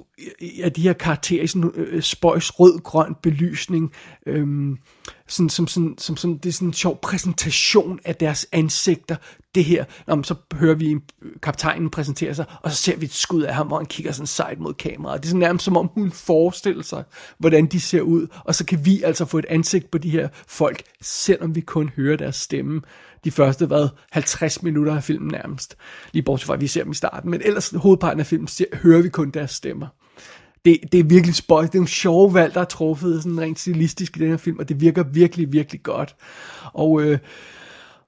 øh, 0.42 0.50
af 0.64 0.72
de 0.72 0.82
her 0.82 0.94
karakterer, 0.94 1.44
i 1.44 1.48
sådan 1.48 1.72
øh, 1.76 2.02
spøjs 2.02 2.60
rød-grøn 2.60 3.16
belysning, 3.24 3.92
øhm, 4.26 4.78
sådan, 5.28 5.50
som, 5.50 5.68
sådan, 5.68 5.96
som, 5.98 6.18
sådan, 6.18 6.38
det 6.38 6.50
er 6.50 6.54
sådan 6.54 6.68
en 6.68 6.74
sjov 6.74 7.00
præsentation 7.02 8.00
af 8.06 8.16
deres 8.16 8.48
ansigter, 8.52 9.16
det 9.56 9.64
her, 9.64 9.86
om, 10.08 10.24
så 10.24 10.36
hører 10.54 10.76
vi 10.76 10.96
kaptajnen 11.42 11.90
præsentere 11.90 12.36
sig, 12.36 12.46
og 12.62 12.72
så 12.72 12.78
ser 12.78 12.98
vi 12.98 13.06
et 13.06 13.14
skud 13.14 13.42
af 13.42 13.56
ham, 13.56 13.68
hvor 13.68 13.78
han 13.78 13.86
kigger 13.86 14.12
sådan 14.12 14.28
sejt 14.28 14.60
mod 14.60 14.74
kameraet. 14.74 15.22
Det 15.22 15.28
er 15.28 15.30
sådan 15.30 15.40
nærmest 15.40 15.66
som 15.66 15.78
om 15.78 15.90
hun 15.94 16.12
forestiller 16.12 16.84
sig, 16.84 17.04
hvordan 17.38 17.66
de 17.66 17.80
ser 17.80 18.02
ud, 18.02 18.28
og 18.46 18.56
så 18.56 18.66
kan 18.66 18.86
vi 18.86 19.04
altså 19.04 19.26
få 19.26 19.38
et 19.38 19.46
ansigt 19.50 19.92
på 19.92 19.98
de 19.98 20.10
her 20.10 20.28
folk, 20.48 20.84
selvom 21.02 21.56
vi 21.56 21.62
kun 21.62 21.92
hører 21.96 22.18
deres 22.18 22.36
stemme 22.36 22.82
de 23.24 23.32
første, 23.32 23.66
hvad, 23.66 23.88
50 24.12 24.64
minutter 24.64 24.96
af 24.96 25.04
filmen 25.04 25.32
nærmest. 25.32 25.78
Lige 26.12 26.24
bortset 26.24 26.48
fra, 26.48 26.54
at 26.54 26.62
vi 26.62 26.68
ser 26.68 26.84
dem 26.84 26.92
i 26.92 26.96
starten, 26.96 27.32
men 27.32 27.42
ellers 27.46 27.70
hovedparten 27.76 28.20
af 28.20 28.26
filmen 28.26 28.48
ser, 28.48 28.66
hører 28.74 29.02
vi 29.02 29.10
kun 29.10 29.30
deres 29.30 29.52
stemmer. 29.52 29.88
Det, 30.66 30.80
det 30.92 31.00
er 31.00 31.04
virkelig 31.04 31.36
spøjt. 31.36 31.68
Det 31.68 31.76
er 31.76 31.80
nogle 31.80 31.88
sjove 31.88 32.34
valg, 32.34 32.54
der 32.54 32.62
er 32.62 32.66
truffet 32.66 33.24
sådan 33.24 33.42
rent 33.42 33.60
stilistisk 33.60 34.18
i 34.18 34.20
den 34.20 34.30
her 34.30 34.38
film, 34.38 34.60
og 34.60 34.70
det 34.70 34.82
virker 34.82 35.04
virkelig, 35.04 35.52
virkelig 35.52 35.84
godt. 35.84 36.16
Og 36.74 37.02
øh, 37.02 37.20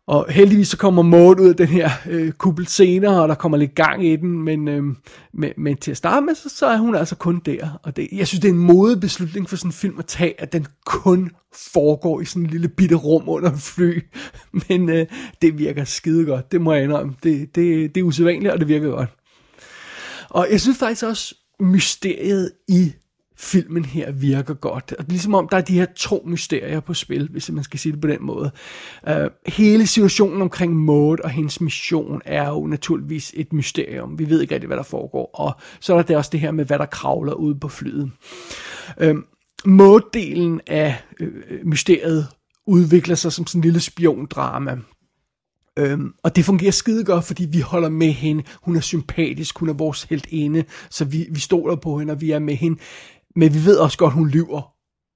og 0.08 0.26
heldigvis 0.30 0.68
så 0.68 0.78
kommer 0.78 1.02
Maud 1.02 1.40
ud 1.40 1.50
af 1.50 1.56
den 1.56 1.68
her 1.68 1.90
øh, 2.10 2.32
kuppel 2.32 2.68
senere, 2.68 3.22
og 3.22 3.30
der 3.30 3.36
kommer 3.36 3.58
lidt 3.58 3.76
gang 3.76 4.06
i 4.08 4.16
den, 4.16 4.44
men, 4.44 4.68
øh, 4.68 4.84
men, 5.34 5.52
men 5.58 5.78
til 5.78 5.92
at 5.92 5.98
starte 5.98 6.26
med, 6.26 6.36
så, 6.36 6.50
så 6.50 6.66
er 6.66 6.78
hun 6.78 6.96
altså 6.96 7.16
kun 7.16 7.42
der. 7.46 7.80
Og 7.84 7.96
det, 7.96 8.08
jeg 8.12 8.28
synes, 8.28 8.42
det 8.42 8.50
er 8.50 8.54
en 8.54 8.60
modebeslutning 8.60 9.50
for 9.50 9.56
sådan 9.56 9.70
en 9.70 9.74
film 9.74 10.00
at 10.00 10.06
tage, 10.06 10.42
at 10.42 10.54
den 10.54 10.68
kun 10.86 11.32
foregår 11.74 12.22
i 12.22 12.26
sådan 12.26 12.44
en 12.44 12.50
lille 12.50 12.68
bitte 12.68 12.96
rum 12.96 13.30
under 13.30 13.52
en 13.52 13.60
fly. 13.60 14.04
Men 14.70 14.90
øh, 14.90 15.06
det 15.42 15.58
virker 15.58 15.84
skide 15.84 16.26
godt, 16.26 16.52
det 16.52 16.62
må 16.62 16.74
jeg 16.74 16.84
indrømme. 16.84 17.16
Det, 17.24 17.56
det, 17.56 17.96
det 17.96 18.02
er 18.02 18.06
usædvanligt, 18.06 18.54
og 18.54 18.60
det 18.60 18.68
virker 18.68 18.90
godt. 18.90 19.10
Og 20.30 20.48
jeg 20.52 20.62
synes 20.62 20.78
faktisk 20.78 21.06
også, 21.06 21.36
mysteriet 21.60 22.52
i 22.68 22.94
filmen 23.42 23.86
her 23.86 24.12
virker 24.12 24.54
godt. 24.54 24.94
Og 25.00 25.06
ligesom 25.08 25.36
om 25.36 25.48
der 25.48 25.58
er 25.58 25.62
de 25.62 25.74
her 25.74 25.86
to 25.96 26.24
mysterier 26.26 26.80
på 26.80 26.94
spil, 26.94 27.30
hvis 27.32 27.52
man 27.52 27.64
skal 27.64 27.80
sige 27.80 27.94
det 27.94 28.02
på 28.02 28.08
den 28.08 28.18
måde. 28.22 28.52
Uh, 29.10 29.14
hele 29.48 29.88
situationen 29.88 30.42
omkring 30.42 30.76
Maud 30.76 31.18
og 31.24 31.30
hendes 31.30 31.62
mission 31.62 32.22
er 32.26 32.50
jo 32.50 32.68
naturligvis 32.68 33.34
et 33.36 33.54
mysterium. 33.54 34.20
Vi 34.20 34.30
ved 34.30 34.42
ikke 34.42 34.54
rigtig, 34.54 34.68
hvad 34.68 34.78
der 34.78 34.84
foregår. 34.84 35.30
Og 35.34 35.54
så 35.80 35.96
er 35.96 36.02
der 36.02 36.18
også 36.18 36.30
det 36.32 36.40
her 36.40 36.52
med, 36.52 36.66
hvad 36.66 36.80
der 36.80 36.86
kravler 36.86 37.34
ude 37.34 37.60
på 37.60 37.68
flyet. 37.68 38.12
Uh, 39.04 39.16
Maud-delen 39.66 40.60
af 40.68 41.04
øh, 41.20 41.32
mysteriet 41.64 42.28
udvikler 42.68 43.16
sig 43.16 43.32
som 43.32 43.48
sådan 43.48 43.60
en 43.60 43.64
lille 43.64 43.80
spiondrama. 43.80 44.78
Øhm, 45.80 46.14
og 46.24 46.36
det 46.36 46.46
fungerer 46.46 46.72
skide 46.72 47.04
godt, 47.04 47.26
fordi 47.26 47.46
vi 47.46 47.60
holder 47.60 47.90
med 47.90 48.12
hende. 48.12 48.44
Hun 48.62 48.76
er 48.76 48.80
sympatisk, 48.82 49.58
hun 49.58 49.70
er 49.70 49.74
vores 49.74 50.08
inde, 50.30 50.64
så 50.90 51.06
vi, 51.06 51.28
vi 51.32 51.40
stoler 51.40 51.76
på 51.76 52.00
hende, 52.00 52.12
og 52.12 52.22
vi 52.22 52.32
er 52.32 52.40
med 52.40 52.56
hende. 52.56 52.80
Men 53.36 53.54
vi 53.54 53.66
ved 53.66 53.78
også 53.78 53.98
godt, 53.98 54.14
hun 54.14 54.30
lyver 54.30 54.72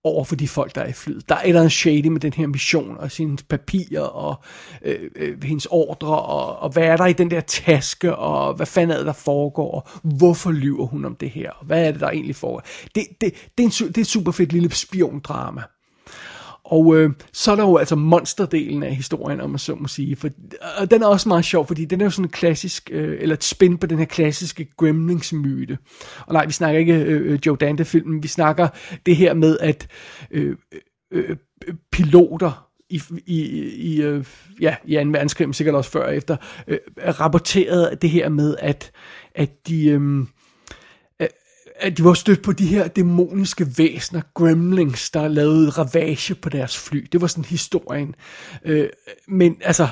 over 0.05 0.23
for 0.23 0.35
de 0.35 0.47
folk, 0.47 0.75
der 0.75 0.81
er 0.81 0.87
i 0.87 0.93
flyet. 0.93 1.29
Der 1.29 1.35
er 1.35 1.41
et 1.41 1.47
eller 1.47 1.61
andet 1.61 1.71
shady 1.71 2.07
med 2.07 2.19
den 2.19 2.33
her 2.33 2.47
mission, 2.47 2.97
og 2.97 3.11
sine 3.11 3.37
papirer, 3.49 4.01
og 4.01 4.35
øh, 4.81 5.09
øh, 5.15 5.43
hendes 5.43 5.67
ordre, 5.69 6.19
og, 6.21 6.59
og 6.59 6.69
hvad 6.69 6.83
er 6.83 6.97
der 6.97 7.05
i 7.05 7.13
den 7.13 7.31
der 7.31 7.41
taske, 7.41 8.15
og 8.15 8.53
hvad 8.53 8.65
fanden 8.65 8.91
er 8.91 8.97
det, 8.97 9.05
der 9.05 9.13
foregår, 9.13 9.71
og 9.71 10.09
hvorfor 10.17 10.51
lyver 10.51 10.85
hun 10.85 11.05
om 11.05 11.15
det 11.15 11.29
her, 11.29 11.51
og 11.51 11.65
hvad 11.65 11.87
er 11.87 11.91
det, 11.91 12.01
der 12.01 12.09
egentlig 12.09 12.35
foregår. 12.35 12.63
Det, 12.95 13.03
det, 13.21 13.33
det, 13.57 13.63
er, 13.63 13.83
en, 13.83 13.87
det 13.87 13.97
er 13.97 14.01
et 14.01 14.07
super 14.07 14.31
fedt 14.31 14.53
lille 14.53 14.71
spiondrama. 14.71 15.61
Og 16.65 16.95
øh, 16.97 17.09
så 17.33 17.51
er 17.51 17.55
der 17.55 17.63
jo 17.63 17.77
altså 17.77 17.95
monsterdelen 17.95 18.83
af 18.83 18.95
historien, 18.95 19.41
om 19.41 19.49
man 19.49 19.59
så 19.59 19.75
må 19.75 19.87
sige. 19.87 20.15
For, 20.15 20.29
og 20.77 20.91
den 20.91 21.01
er 21.01 21.07
også 21.07 21.29
meget 21.29 21.45
sjov, 21.45 21.67
fordi 21.67 21.85
den 21.85 22.01
er 22.01 22.05
jo 22.05 22.09
sådan 22.09 22.25
en 22.25 22.29
klassisk, 22.29 22.89
øh, 22.93 23.17
eller 23.21 23.35
et 23.35 23.43
spin 23.43 23.77
på 23.77 23.87
den 23.87 23.97
her 23.97 24.05
klassiske 24.05 24.67
Gremlings-myte. 24.77 25.77
Og 26.27 26.33
nej, 26.33 26.45
vi 26.45 26.51
snakker 26.51 26.79
ikke 26.79 26.93
øh, 26.93 27.31
øh, 27.33 27.39
Joe 27.45 27.57
Dante-filmen, 27.57 28.23
vi 28.23 28.27
snakker 28.27 28.67
det 29.05 29.15
her 29.15 29.33
med, 29.33 29.57
at 29.59 29.87
øh, 30.31 30.55
øh, 31.11 31.29
øh 31.29 31.35
piloter 31.91 32.69
i, 32.89 33.01
i, 33.25 33.41
i, 33.75 34.01
øh, 34.01 34.25
ja, 34.61 34.75
i 34.85 34.95
en 34.95 35.13
verdenskrig, 35.13 35.55
sikkert 35.55 35.75
også 35.75 35.91
før 35.91 36.05
og 36.05 36.15
efter, 36.15 36.37
øh, 36.67 36.79
rapporterede 36.97 37.97
det 38.01 38.09
her 38.09 38.29
med, 38.29 38.55
at, 38.59 38.91
at 39.35 39.67
de... 39.67 39.87
Øh, 39.87 40.25
at 41.79 41.97
de 41.97 42.03
var 42.03 42.13
stødt 42.13 42.41
på 42.41 42.51
de 42.51 42.67
her 42.67 42.87
dæmoniske 42.87 43.67
væsner, 43.77 44.21
gremlings, 44.33 45.09
der 45.09 45.27
lavede 45.27 45.69
ravage 45.69 46.35
på 46.35 46.49
deres 46.49 46.77
fly. 46.77 47.07
Det 47.11 47.21
var 47.21 47.27
sådan 47.27 47.45
historien. 47.45 48.15
Øh, 48.65 48.89
men 49.27 49.57
altså, 49.61 49.87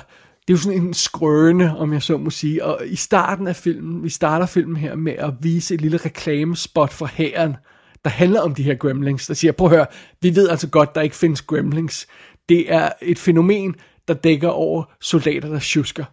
det 0.47 0.53
er 0.53 0.53
jo 0.53 0.57
sådan 0.57 0.81
en 0.81 0.93
skrøne, 0.93 1.77
om 1.77 1.93
jeg 1.93 2.01
så 2.01 2.17
må 2.17 2.29
sige. 2.29 2.65
Og 2.65 2.79
i 2.85 2.95
starten 2.95 3.47
af 3.47 3.55
filmen, 3.55 4.03
vi 4.03 4.09
starter 4.09 4.45
filmen 4.45 4.77
her 4.77 4.95
med 4.95 5.13
at 5.13 5.33
vise 5.41 5.73
et 5.73 5.81
lille 5.81 5.97
reklamespot 5.97 6.93
for 6.93 7.05
hæren, 7.05 7.55
der 8.03 8.09
handler 8.09 8.41
om 8.41 8.55
de 8.55 8.63
her 8.63 8.75
gremlings, 8.75 9.27
der 9.27 9.33
siger, 9.33 9.51
prøv 9.51 9.67
at 9.67 9.75
høre, 9.75 9.85
vi 10.21 10.35
ved 10.35 10.49
altså 10.49 10.69
godt, 10.69 10.95
der 10.95 11.01
ikke 11.01 11.15
findes 11.15 11.41
gremlings. 11.41 12.07
Det 12.49 12.73
er 12.73 12.89
et 13.01 13.19
fænomen, 13.19 13.75
der 14.07 14.13
dækker 14.13 14.49
over 14.49 14.83
soldater, 15.01 15.49
der 15.49 15.59
tjusker. 15.59 16.05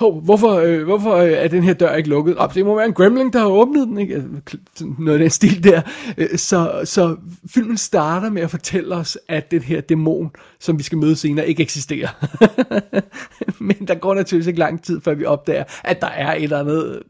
Hov, 0.00 0.24
hvorfor, 0.24 0.52
øh, 0.52 0.84
hvorfor 0.84 1.14
øh, 1.16 1.32
er 1.32 1.48
den 1.48 1.62
her 1.62 1.72
dør 1.72 1.94
ikke 1.94 2.08
lukket? 2.08 2.36
op? 2.36 2.54
det 2.54 2.64
må 2.64 2.76
være 2.76 2.86
en 2.86 2.92
gremling, 2.92 3.32
der 3.32 3.38
har 3.38 3.46
åbnet 3.46 3.88
den, 3.88 3.98
ikke? 3.98 4.14
Altså, 4.14 4.56
noget 4.98 5.12
af 5.12 5.18
den 5.18 5.30
stil 5.30 5.64
der. 5.64 5.82
Øh, 6.18 6.38
så, 6.38 6.80
så 6.84 7.16
filmen 7.50 7.76
starter 7.76 8.30
med 8.30 8.42
at 8.42 8.50
fortælle 8.50 8.94
os, 8.94 9.18
at 9.28 9.50
den 9.50 9.62
her 9.62 9.80
dæmon, 9.80 10.30
som 10.60 10.78
vi 10.78 10.82
skal 10.82 10.98
møde 10.98 11.16
senere, 11.16 11.48
ikke 11.48 11.62
eksisterer. 11.62 12.08
Men 13.64 13.76
der 13.88 13.94
går 13.94 14.14
naturligvis 14.14 14.46
ikke 14.46 14.58
lang 14.58 14.82
tid, 14.82 15.00
før 15.00 15.14
vi 15.14 15.24
opdager, 15.24 15.64
at 15.84 16.00
der 16.00 16.06
er 16.06 16.34
et 16.34 16.42
eller 16.42 16.60
andet 16.60 17.02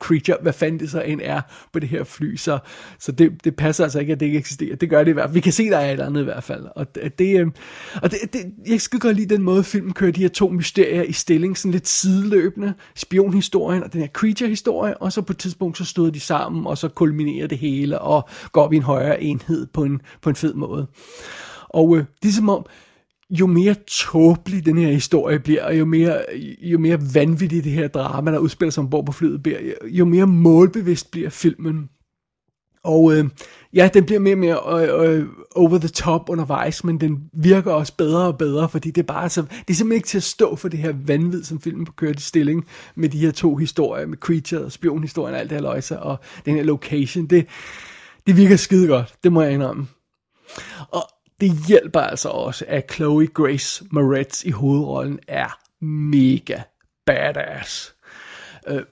creature, 0.00 0.38
hvad 0.42 0.52
fanden 0.52 0.80
det 0.80 0.90
så 0.90 1.00
end 1.00 1.20
er 1.24 1.40
på 1.72 1.78
det 1.78 1.88
her 1.88 2.04
fly. 2.04 2.36
Så, 2.36 2.58
så 2.98 3.12
det, 3.12 3.44
det 3.44 3.56
passer 3.56 3.84
altså 3.84 4.00
ikke, 4.00 4.12
at 4.12 4.20
det 4.20 4.26
ikke 4.26 4.38
eksisterer. 4.38 4.76
Det 4.76 4.90
gør 4.90 5.04
det 5.04 5.10
i 5.10 5.12
hvert 5.14 5.24
fald. 5.24 5.34
Vi 5.34 5.40
kan 5.40 5.52
se, 5.52 5.70
der 5.70 5.76
er 5.76 5.86
et 5.86 5.92
eller 5.92 6.06
andet 6.06 6.20
i 6.20 6.24
hvert 6.24 6.44
fald. 6.44 6.64
Og 6.76 6.86
det, 7.18 7.40
øh, 7.40 7.46
og 8.02 8.10
det, 8.10 8.18
det 8.32 8.40
jeg 8.66 8.80
skal 8.80 9.00
godt 9.00 9.16
lide 9.16 9.34
den 9.34 9.42
måde, 9.42 9.64
filmen 9.64 9.92
kører 9.92 10.12
de 10.12 10.20
her 10.20 10.28
to 10.28 10.48
mysterier 10.48 11.02
i 11.02 11.12
stilling, 11.12 11.58
sådan 11.58 11.72
lidt 11.72 11.88
sideløbende. 12.34 12.74
Spionhistorien 12.94 13.82
og 13.82 13.92
den 13.92 14.00
her 14.00 14.08
creature-historie, 14.08 14.96
og 14.96 15.12
så 15.12 15.22
på 15.22 15.32
et 15.32 15.38
tidspunkt, 15.38 15.78
så 15.78 15.84
støder 15.84 16.10
de 16.10 16.20
sammen, 16.20 16.66
og 16.66 16.78
så 16.78 16.88
kulminerer 16.88 17.46
det 17.46 17.58
hele, 17.58 18.00
og 18.00 18.28
går 18.52 18.68
vi 18.68 18.76
en 18.76 18.82
højere 18.82 19.22
enhed 19.22 19.66
på 19.66 19.84
en, 19.84 20.00
på 20.22 20.30
en 20.30 20.36
fed 20.36 20.54
måde. 20.54 20.86
Og 21.68 21.96
øh, 21.96 22.04
det 22.22 22.28
er 22.28 22.32
som 22.32 22.48
om, 22.48 22.66
jo 23.30 23.46
mere 23.46 23.74
tåbelig 23.86 24.66
den 24.66 24.78
her 24.78 24.92
historie 24.92 25.38
bliver, 25.38 25.64
og 25.64 25.78
jo 25.78 25.84
mere, 25.84 26.18
jo 26.62 26.78
mere 26.78 26.98
vanvittigt 27.14 27.64
det 27.64 27.72
her 27.72 27.88
drama, 27.88 28.32
der 28.32 28.38
udspiller 28.38 28.70
sig 28.70 28.82
ombord 28.82 29.06
på 29.06 29.12
flyet, 29.12 29.42
bliver, 29.42 29.58
jo 29.86 30.04
mere 30.04 30.26
målbevidst 30.26 31.10
bliver 31.10 31.30
filmen. 31.30 31.88
Og 32.84 33.12
øh, 33.16 33.24
ja, 33.74 33.88
den 33.94 34.04
bliver 34.04 34.20
mere 34.20 34.34
og 34.34 34.80
mere 34.80 35.08
øh, 35.08 35.18
øh, 35.18 35.26
over 35.54 35.78
the 35.78 35.88
top 35.88 36.28
undervejs, 36.28 36.84
men 36.84 37.00
den 37.00 37.30
virker 37.32 37.72
også 37.72 37.96
bedre 37.96 38.26
og 38.26 38.38
bedre, 38.38 38.68
fordi 38.68 38.90
det 38.90 39.02
er 39.02 39.06
bare 39.06 39.28
så, 39.28 39.42
det 39.42 39.50
er 39.50 39.74
simpelthen 39.74 39.92
ikke 39.92 40.08
til 40.08 40.18
at 40.18 40.22
stå 40.22 40.56
for 40.56 40.68
det 40.68 40.78
her 40.78 40.92
vanvid, 41.06 41.44
som 41.44 41.60
filmen 41.60 41.86
kører 41.86 42.12
i 42.12 42.20
stilling 42.20 42.66
med 42.94 43.08
de 43.08 43.18
her 43.18 43.30
to 43.30 43.56
historier, 43.56 44.06
med 44.06 44.18
Creature 44.18 44.64
og 44.64 44.72
spionhistorien 44.72 45.34
og 45.34 45.40
alt 45.40 45.50
det 45.50 45.56
her 45.56 45.62
løjse, 45.62 45.98
og 45.98 46.16
den 46.44 46.56
her 46.56 46.62
location, 46.62 47.26
det, 47.26 47.46
det 48.26 48.36
virker 48.36 48.56
skide 48.56 48.88
godt, 48.88 49.14
det 49.24 49.32
må 49.32 49.42
jeg 49.42 49.52
indrømme. 49.52 49.86
Og 50.90 51.02
det 51.40 51.52
hjælper 51.68 52.00
altså 52.00 52.28
også, 52.28 52.64
at 52.68 52.92
Chloe 52.92 53.26
Grace 53.26 53.84
Moretz 53.90 54.44
i 54.44 54.50
hovedrollen 54.50 55.18
er 55.28 55.58
mega 55.84 56.58
badass. 57.06 57.94
Øh, 58.68 58.82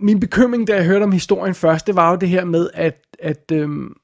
min 0.00 0.20
bekymring, 0.20 0.66
da 0.66 0.74
jeg 0.74 0.84
hørte 0.84 1.02
om 1.02 1.12
historien 1.12 1.54
først, 1.54 1.86
det 1.86 1.96
var 1.96 2.10
jo 2.10 2.16
det 2.16 2.28
her 2.28 2.44
med, 2.44 2.70
at, 2.74 2.96
at, 3.22 3.50
øhm, 3.52 3.94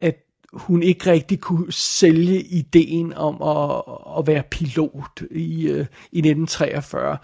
at 0.00 0.16
hun 0.52 0.82
ikke 0.82 1.10
rigtig 1.10 1.40
kunne 1.40 1.72
sælge 1.72 2.42
ideen 2.42 3.12
om 3.12 3.42
at, 3.42 3.82
at 4.18 4.26
være 4.26 4.42
pilot 4.50 5.22
i, 5.30 5.68
øh, 5.68 5.86
i 6.12 6.18
1943. 6.18 7.18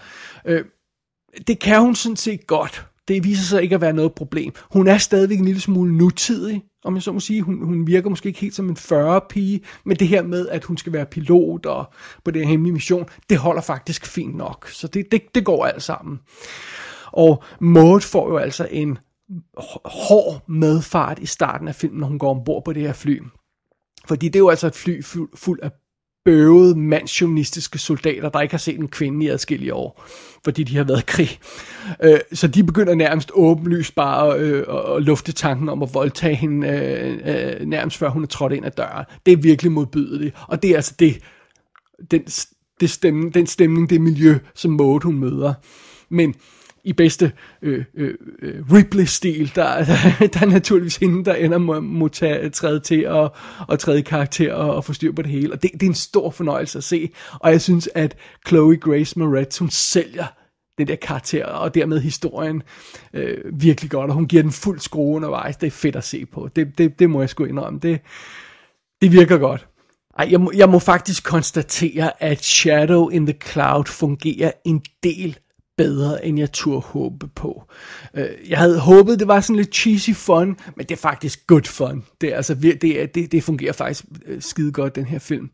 Øh, 0.44 0.64
det 1.46 1.58
kan 1.60 1.80
hun 1.80 1.94
sådan 1.94 2.16
set 2.16 2.46
godt. 2.46 2.86
Det 3.08 3.24
viser 3.24 3.42
sig 3.42 3.62
ikke 3.62 3.74
at 3.74 3.80
være 3.80 3.92
noget 3.92 4.14
problem. 4.14 4.52
Hun 4.72 4.88
er 4.88 4.98
stadigvæk 4.98 5.38
en 5.38 5.44
lille 5.44 5.60
smule 5.60 5.96
nutidig, 5.96 6.64
om 6.84 6.94
jeg 6.94 7.02
så 7.02 7.12
må 7.12 7.20
sige. 7.20 7.42
Hun, 7.42 7.64
hun 7.64 7.86
virker 7.86 8.10
måske 8.10 8.26
ikke 8.26 8.40
helt 8.40 8.54
som 8.54 8.68
en 8.68 8.76
40-pige, 8.76 9.60
men 9.84 9.96
det 9.96 10.08
her 10.08 10.22
med, 10.22 10.48
at 10.48 10.64
hun 10.64 10.76
skal 10.76 10.92
være 10.92 11.06
pilot 11.06 11.66
og 11.66 11.92
på 12.24 12.30
den 12.30 12.48
hemmelige 12.48 12.72
mission, 12.72 13.06
det 13.30 13.38
holder 13.38 13.62
faktisk 13.62 14.06
fint 14.06 14.36
nok. 14.36 14.68
Så 14.68 14.86
det, 14.86 15.12
det, 15.12 15.22
det 15.34 15.44
går 15.44 15.64
alt 15.64 15.82
sammen. 15.82 16.20
Og 17.12 17.44
Maud 17.60 18.00
får 18.00 18.28
jo 18.28 18.36
altså 18.36 18.68
en 18.70 18.98
hård 19.84 20.42
medfart 20.48 21.18
i 21.18 21.26
starten 21.26 21.68
af 21.68 21.74
filmen, 21.74 22.00
når 22.00 22.06
hun 22.06 22.18
går 22.18 22.30
ombord 22.30 22.64
på 22.64 22.72
det 22.72 22.82
her 22.82 22.92
fly. 22.92 23.20
Fordi 24.08 24.26
det 24.26 24.36
er 24.36 24.40
jo 24.40 24.48
altså 24.48 24.66
et 24.66 24.74
fly 24.74 25.02
fuld, 25.02 25.28
fuld 25.34 25.60
af 25.62 25.70
bøvede, 26.24 26.78
mandsjonistiske 26.78 27.78
soldater, 27.78 28.28
der 28.28 28.40
ikke 28.40 28.52
har 28.52 28.58
set 28.58 28.78
en 28.78 28.88
kvinde 28.88 29.26
i 29.26 29.28
adskillige 29.28 29.74
år, 29.74 30.04
fordi 30.44 30.62
de 30.62 30.76
har 30.76 30.84
været 30.84 31.00
i 31.00 31.04
krig. 31.06 31.38
Øh, 32.02 32.18
så 32.32 32.48
de 32.48 32.64
begynder 32.64 32.94
nærmest 32.94 33.30
åbenlyst 33.34 33.94
bare 33.94 34.38
øh, 34.38 34.96
at 34.96 35.02
lufte 35.02 35.32
tanken 35.32 35.68
om 35.68 35.82
at 35.82 35.94
voldtage 35.94 36.34
hende 36.34 36.68
øh, 36.68 37.60
øh, 37.60 37.66
nærmest 37.66 37.96
før 37.96 38.08
hun 38.08 38.22
er 38.22 38.26
trådt 38.26 38.52
ind 38.52 38.66
ad 38.66 38.70
døren. 38.70 39.04
Det 39.26 39.32
er 39.32 39.36
virkelig 39.36 39.72
modbydeligt, 39.72 40.36
og 40.48 40.62
det 40.62 40.70
er 40.70 40.76
altså 40.76 40.94
det, 40.98 41.20
den, 42.10 42.22
det 42.80 42.90
stemning, 42.90 43.34
den 43.34 43.46
stemning, 43.46 43.90
det 43.90 44.00
miljø, 44.00 44.38
som 44.54 44.72
Maud 44.72 45.00
hun 45.02 45.18
møder. 45.18 45.54
Men 46.08 46.34
i 46.84 46.92
bedste 46.92 47.32
øh, 47.62 47.84
øh, 47.94 48.14
øh 48.42 48.72
Ripley-stil, 48.72 49.52
der, 49.54 49.84
der, 49.84 50.26
der 50.26 50.40
er 50.40 50.46
naturligvis 50.46 50.96
hende, 50.96 51.24
der 51.24 51.34
ender 51.34 51.58
med 51.58 52.22
at 52.22 52.52
træde 52.52 52.80
til 52.80 53.08
og, 53.08 53.34
og 53.68 53.78
træde 53.78 54.02
karakter 54.02 54.54
og, 54.54 54.74
og 54.74 54.84
få 54.84 54.92
styr 54.92 55.12
på 55.12 55.22
det 55.22 55.30
hele. 55.30 55.52
Og 55.52 55.62
det, 55.62 55.70
det 55.72 55.82
er 55.82 55.86
en 55.86 55.94
stor 55.94 56.30
fornøjelse 56.30 56.78
at 56.78 56.84
se. 56.84 57.10
Og 57.32 57.50
jeg 57.50 57.60
synes, 57.60 57.88
at 57.94 58.16
Chloe 58.46 58.76
Grace 58.76 59.18
Moretz, 59.18 59.58
hun 59.58 59.70
sælger 59.70 60.26
den 60.78 60.88
der 60.88 60.96
karakter, 60.96 61.46
og 61.46 61.74
dermed 61.74 62.00
historien 62.00 62.62
øh, 63.14 63.38
virkelig 63.52 63.90
godt, 63.90 64.10
og 64.10 64.14
hun 64.14 64.26
giver 64.26 64.42
den 64.42 64.52
fuld 64.52 64.80
skrue 64.80 65.16
undervejs. 65.16 65.56
Det 65.56 65.66
er 65.66 65.70
fedt 65.70 65.96
at 65.96 66.04
se 66.04 66.26
på. 66.26 66.48
Det, 66.56 66.78
det, 66.78 66.98
det 66.98 67.10
må 67.10 67.20
jeg 67.20 67.28
sgu 67.28 67.44
indrømme. 67.44 67.80
Det, 67.80 68.00
det 69.02 69.12
virker 69.12 69.38
godt. 69.38 69.66
Ej, 70.18 70.28
jeg 70.30 70.40
må, 70.40 70.52
jeg 70.56 70.68
må 70.68 70.78
faktisk 70.78 71.24
konstatere, 71.24 72.22
at 72.22 72.44
Shadow 72.44 73.08
in 73.08 73.26
the 73.26 73.36
Cloud 73.52 73.84
fungerer 73.84 74.52
en 74.64 74.82
del 75.02 75.38
bedre, 75.76 76.26
end 76.26 76.38
jeg 76.38 76.52
turde 76.52 76.80
håbe 76.80 77.28
på. 77.34 77.62
Øh, 78.16 78.26
jeg 78.48 78.58
havde 78.58 78.78
håbet, 78.78 79.18
det 79.18 79.28
var 79.28 79.40
sådan 79.40 79.56
lidt 79.56 79.74
cheesy 79.74 80.10
fun, 80.10 80.56
men 80.76 80.86
det 80.86 80.90
er 80.90 80.96
faktisk 80.96 81.46
good 81.46 81.64
fun. 81.64 82.04
Det, 82.20 82.32
er, 82.32 82.36
altså, 82.36 82.54
det, 82.54 83.02
er, 83.02 83.06
det, 83.06 83.32
det 83.32 83.44
fungerer 83.44 83.72
faktisk 83.72 84.04
øh, 84.26 84.42
skide 84.42 84.72
godt, 84.72 84.96
den 84.96 85.04
her 85.04 85.18
film. 85.18 85.50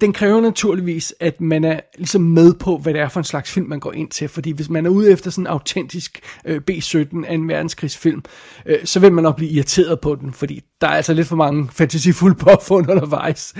Den 0.00 0.12
kræver 0.12 0.40
naturligvis, 0.40 1.14
at 1.20 1.40
man 1.40 1.64
er 1.64 1.80
ligesom 1.96 2.22
med 2.22 2.54
på, 2.54 2.78
hvad 2.78 2.94
det 2.94 3.00
er 3.00 3.08
for 3.08 3.20
en 3.20 3.24
slags 3.24 3.52
film, 3.52 3.68
man 3.68 3.80
går 3.80 3.92
ind 3.92 4.08
til. 4.08 4.28
Fordi 4.28 4.50
hvis 4.50 4.68
man 4.68 4.86
er 4.86 4.90
ude 4.90 5.10
efter 5.10 5.30
sådan 5.30 5.42
en 5.42 5.46
autentisk 5.46 6.20
B-17 6.66 7.26
af 7.26 7.34
en 7.34 7.48
verdenskrigsfilm, 7.48 8.22
øh, 8.66 8.78
så 8.84 9.00
vil 9.00 9.12
man 9.12 9.24
nok 9.24 9.36
blive 9.36 9.50
irriteret 9.50 10.00
på 10.00 10.14
den, 10.14 10.32
fordi 10.32 10.62
der 10.80 10.86
er 10.86 10.92
altså 10.92 11.14
lidt 11.14 11.26
for 11.26 11.36
mange 11.36 11.68
fantasifulde 11.72 12.34
påfund 12.34 12.90
undervejs. 12.92 13.54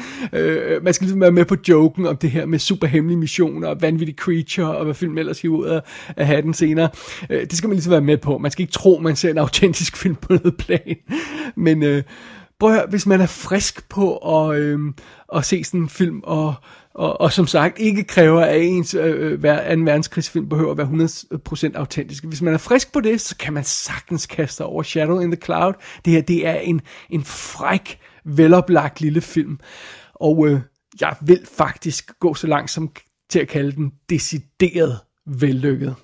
man 0.83 0.95
skal 0.95 1.05
ligesom 1.05 1.21
være 1.21 1.33
med 1.33 1.45
på 1.45 1.57
joken 1.69 2.07
om 2.07 2.17
det 2.17 2.31
her 2.31 2.47
med 2.47 2.59
superhemmelige 2.59 3.19
missioner, 3.19 3.69
og 3.69 3.83
vanvittige 3.83 4.17
creature, 4.17 4.77
og 4.77 4.85
hvad 4.85 4.95
film 4.95 5.19
ellers 5.19 5.41
hiver 5.41 5.59
ud 5.59 5.67
af 5.67 5.83
at 6.17 6.27
have 6.27 6.43
den 6.43 6.55
senere. 6.55 6.89
Øh, 7.31 7.41
det 7.41 7.59
skal 7.59 7.69
man 7.69 7.75
ligesom 7.75 7.91
være 7.91 8.01
med 8.01 8.19
på. 8.19 8.39
Man 8.39 8.51
skal 8.51 8.63
ikke 8.63 8.73
tro, 8.73 8.99
man 8.99 9.17
ser 9.17 9.31
en 9.31 9.39
autentisk 9.39 9.97
film 9.97 10.15
på 10.15 10.33
noget 10.33 10.57
plan. 10.57 10.97
Men 11.57 11.83
øh, 11.83 12.03
prøv 12.61 12.71
at 12.71 12.77
høre, 12.77 12.87
hvis 12.91 13.07
man 13.07 13.21
er 13.21 13.27
frisk 13.27 13.89
på 13.89 14.17
at, 14.17 14.59
øh, 14.59 14.79
at 15.35 15.45
se 15.45 15.65
sådan 15.65 15.81
en 15.81 15.89
film, 15.89 16.21
og, 16.25 16.55
og, 16.95 17.21
og 17.21 17.33
som 17.33 17.47
sagt 17.47 17.79
ikke 17.79 18.05
kræver, 18.05 18.41
at 18.41 18.63
ens 18.63 18.95
øh, 18.95 19.33
øh 19.33 19.41
hver, 19.41 19.73
en 19.73 19.87
verdenskrigsfilm 19.87 20.49
behøver 20.49 20.71
at 20.71 20.79
være 20.79 21.71
100% 21.75 21.77
autentisk. 21.77 22.25
Hvis 22.25 22.43
man 22.43 22.55
er 22.55 22.59
frisk 22.59 22.93
på 22.93 23.01
det, 23.01 23.21
så 23.21 23.37
kan 23.37 23.53
man 23.53 23.65
sagtens 23.65 24.27
kaste 24.27 24.65
over 24.65 24.83
Shadow 24.83 25.21
in 25.21 25.31
the 25.31 25.41
Cloud. 25.45 25.73
Det 26.05 26.13
her, 26.13 26.21
det 26.21 26.47
er 26.47 26.55
en, 26.55 26.81
en 27.11 27.25
fræk, 27.25 27.99
veloplagt 28.25 29.01
lille 29.01 29.21
film. 29.21 29.59
Og 30.15 30.49
øh, 30.49 30.61
jeg 31.01 31.17
vil 31.21 31.47
faktisk 31.57 32.13
gå 32.21 32.35
så 32.35 32.47
langt 32.47 32.71
som 32.71 32.91
til 33.31 33.39
at 33.39 33.49
kalde 33.49 33.73
den 33.73 33.93
decideret 34.11 34.99
vellykket. 35.29 35.95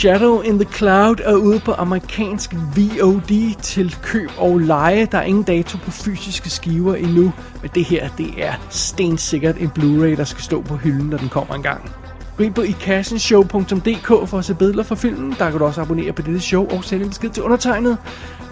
Shadow 0.00 0.40
in 0.40 0.58
the 0.58 0.72
Cloud 0.72 1.20
er 1.24 1.34
ude 1.34 1.60
på 1.60 1.72
amerikansk 1.72 2.54
VOD 2.54 3.60
til 3.62 3.96
køb 4.02 4.30
og 4.38 4.58
leje. 4.58 5.08
Der 5.12 5.18
er 5.18 5.22
ingen 5.22 5.42
dato 5.42 5.78
på 5.78 5.90
fysiske 5.90 6.50
skiver 6.50 6.94
endnu, 6.94 7.32
men 7.62 7.70
det 7.74 7.84
her 7.84 8.08
det 8.18 8.30
er 8.36 8.52
stensikkert 8.70 9.56
en 9.56 9.70
Blu-ray, 9.78 10.16
der 10.16 10.24
skal 10.24 10.42
stå 10.42 10.62
på 10.62 10.76
hylden, 10.76 11.06
når 11.06 11.18
den 11.18 11.28
kommer 11.28 11.54
engang. 11.54 11.90
Gå 12.36 12.44
ind 12.44 12.54
på 12.54 12.62
ikassenshow.dk 12.62 14.28
for 14.28 14.38
at 14.38 14.44
se 14.44 14.54
billeder 14.54 14.82
fra 14.82 14.94
filmen. 14.94 15.34
Der 15.38 15.50
kan 15.50 15.58
du 15.58 15.64
også 15.64 15.80
abonnere 15.80 16.12
på 16.12 16.22
dette 16.22 16.40
show 16.40 16.66
og 16.66 16.84
sende 16.84 17.04
en 17.04 17.08
besked 17.08 17.30
til 17.30 17.42
undertegnet. 17.42 17.98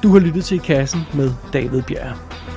Du 0.02 0.12
har 0.12 0.18
lyttet 0.18 0.44
til 0.44 0.54
I 0.54 0.58
Kassen 0.58 1.00
med 1.14 1.30
David 1.52 1.82
Bjerg. 1.82 2.47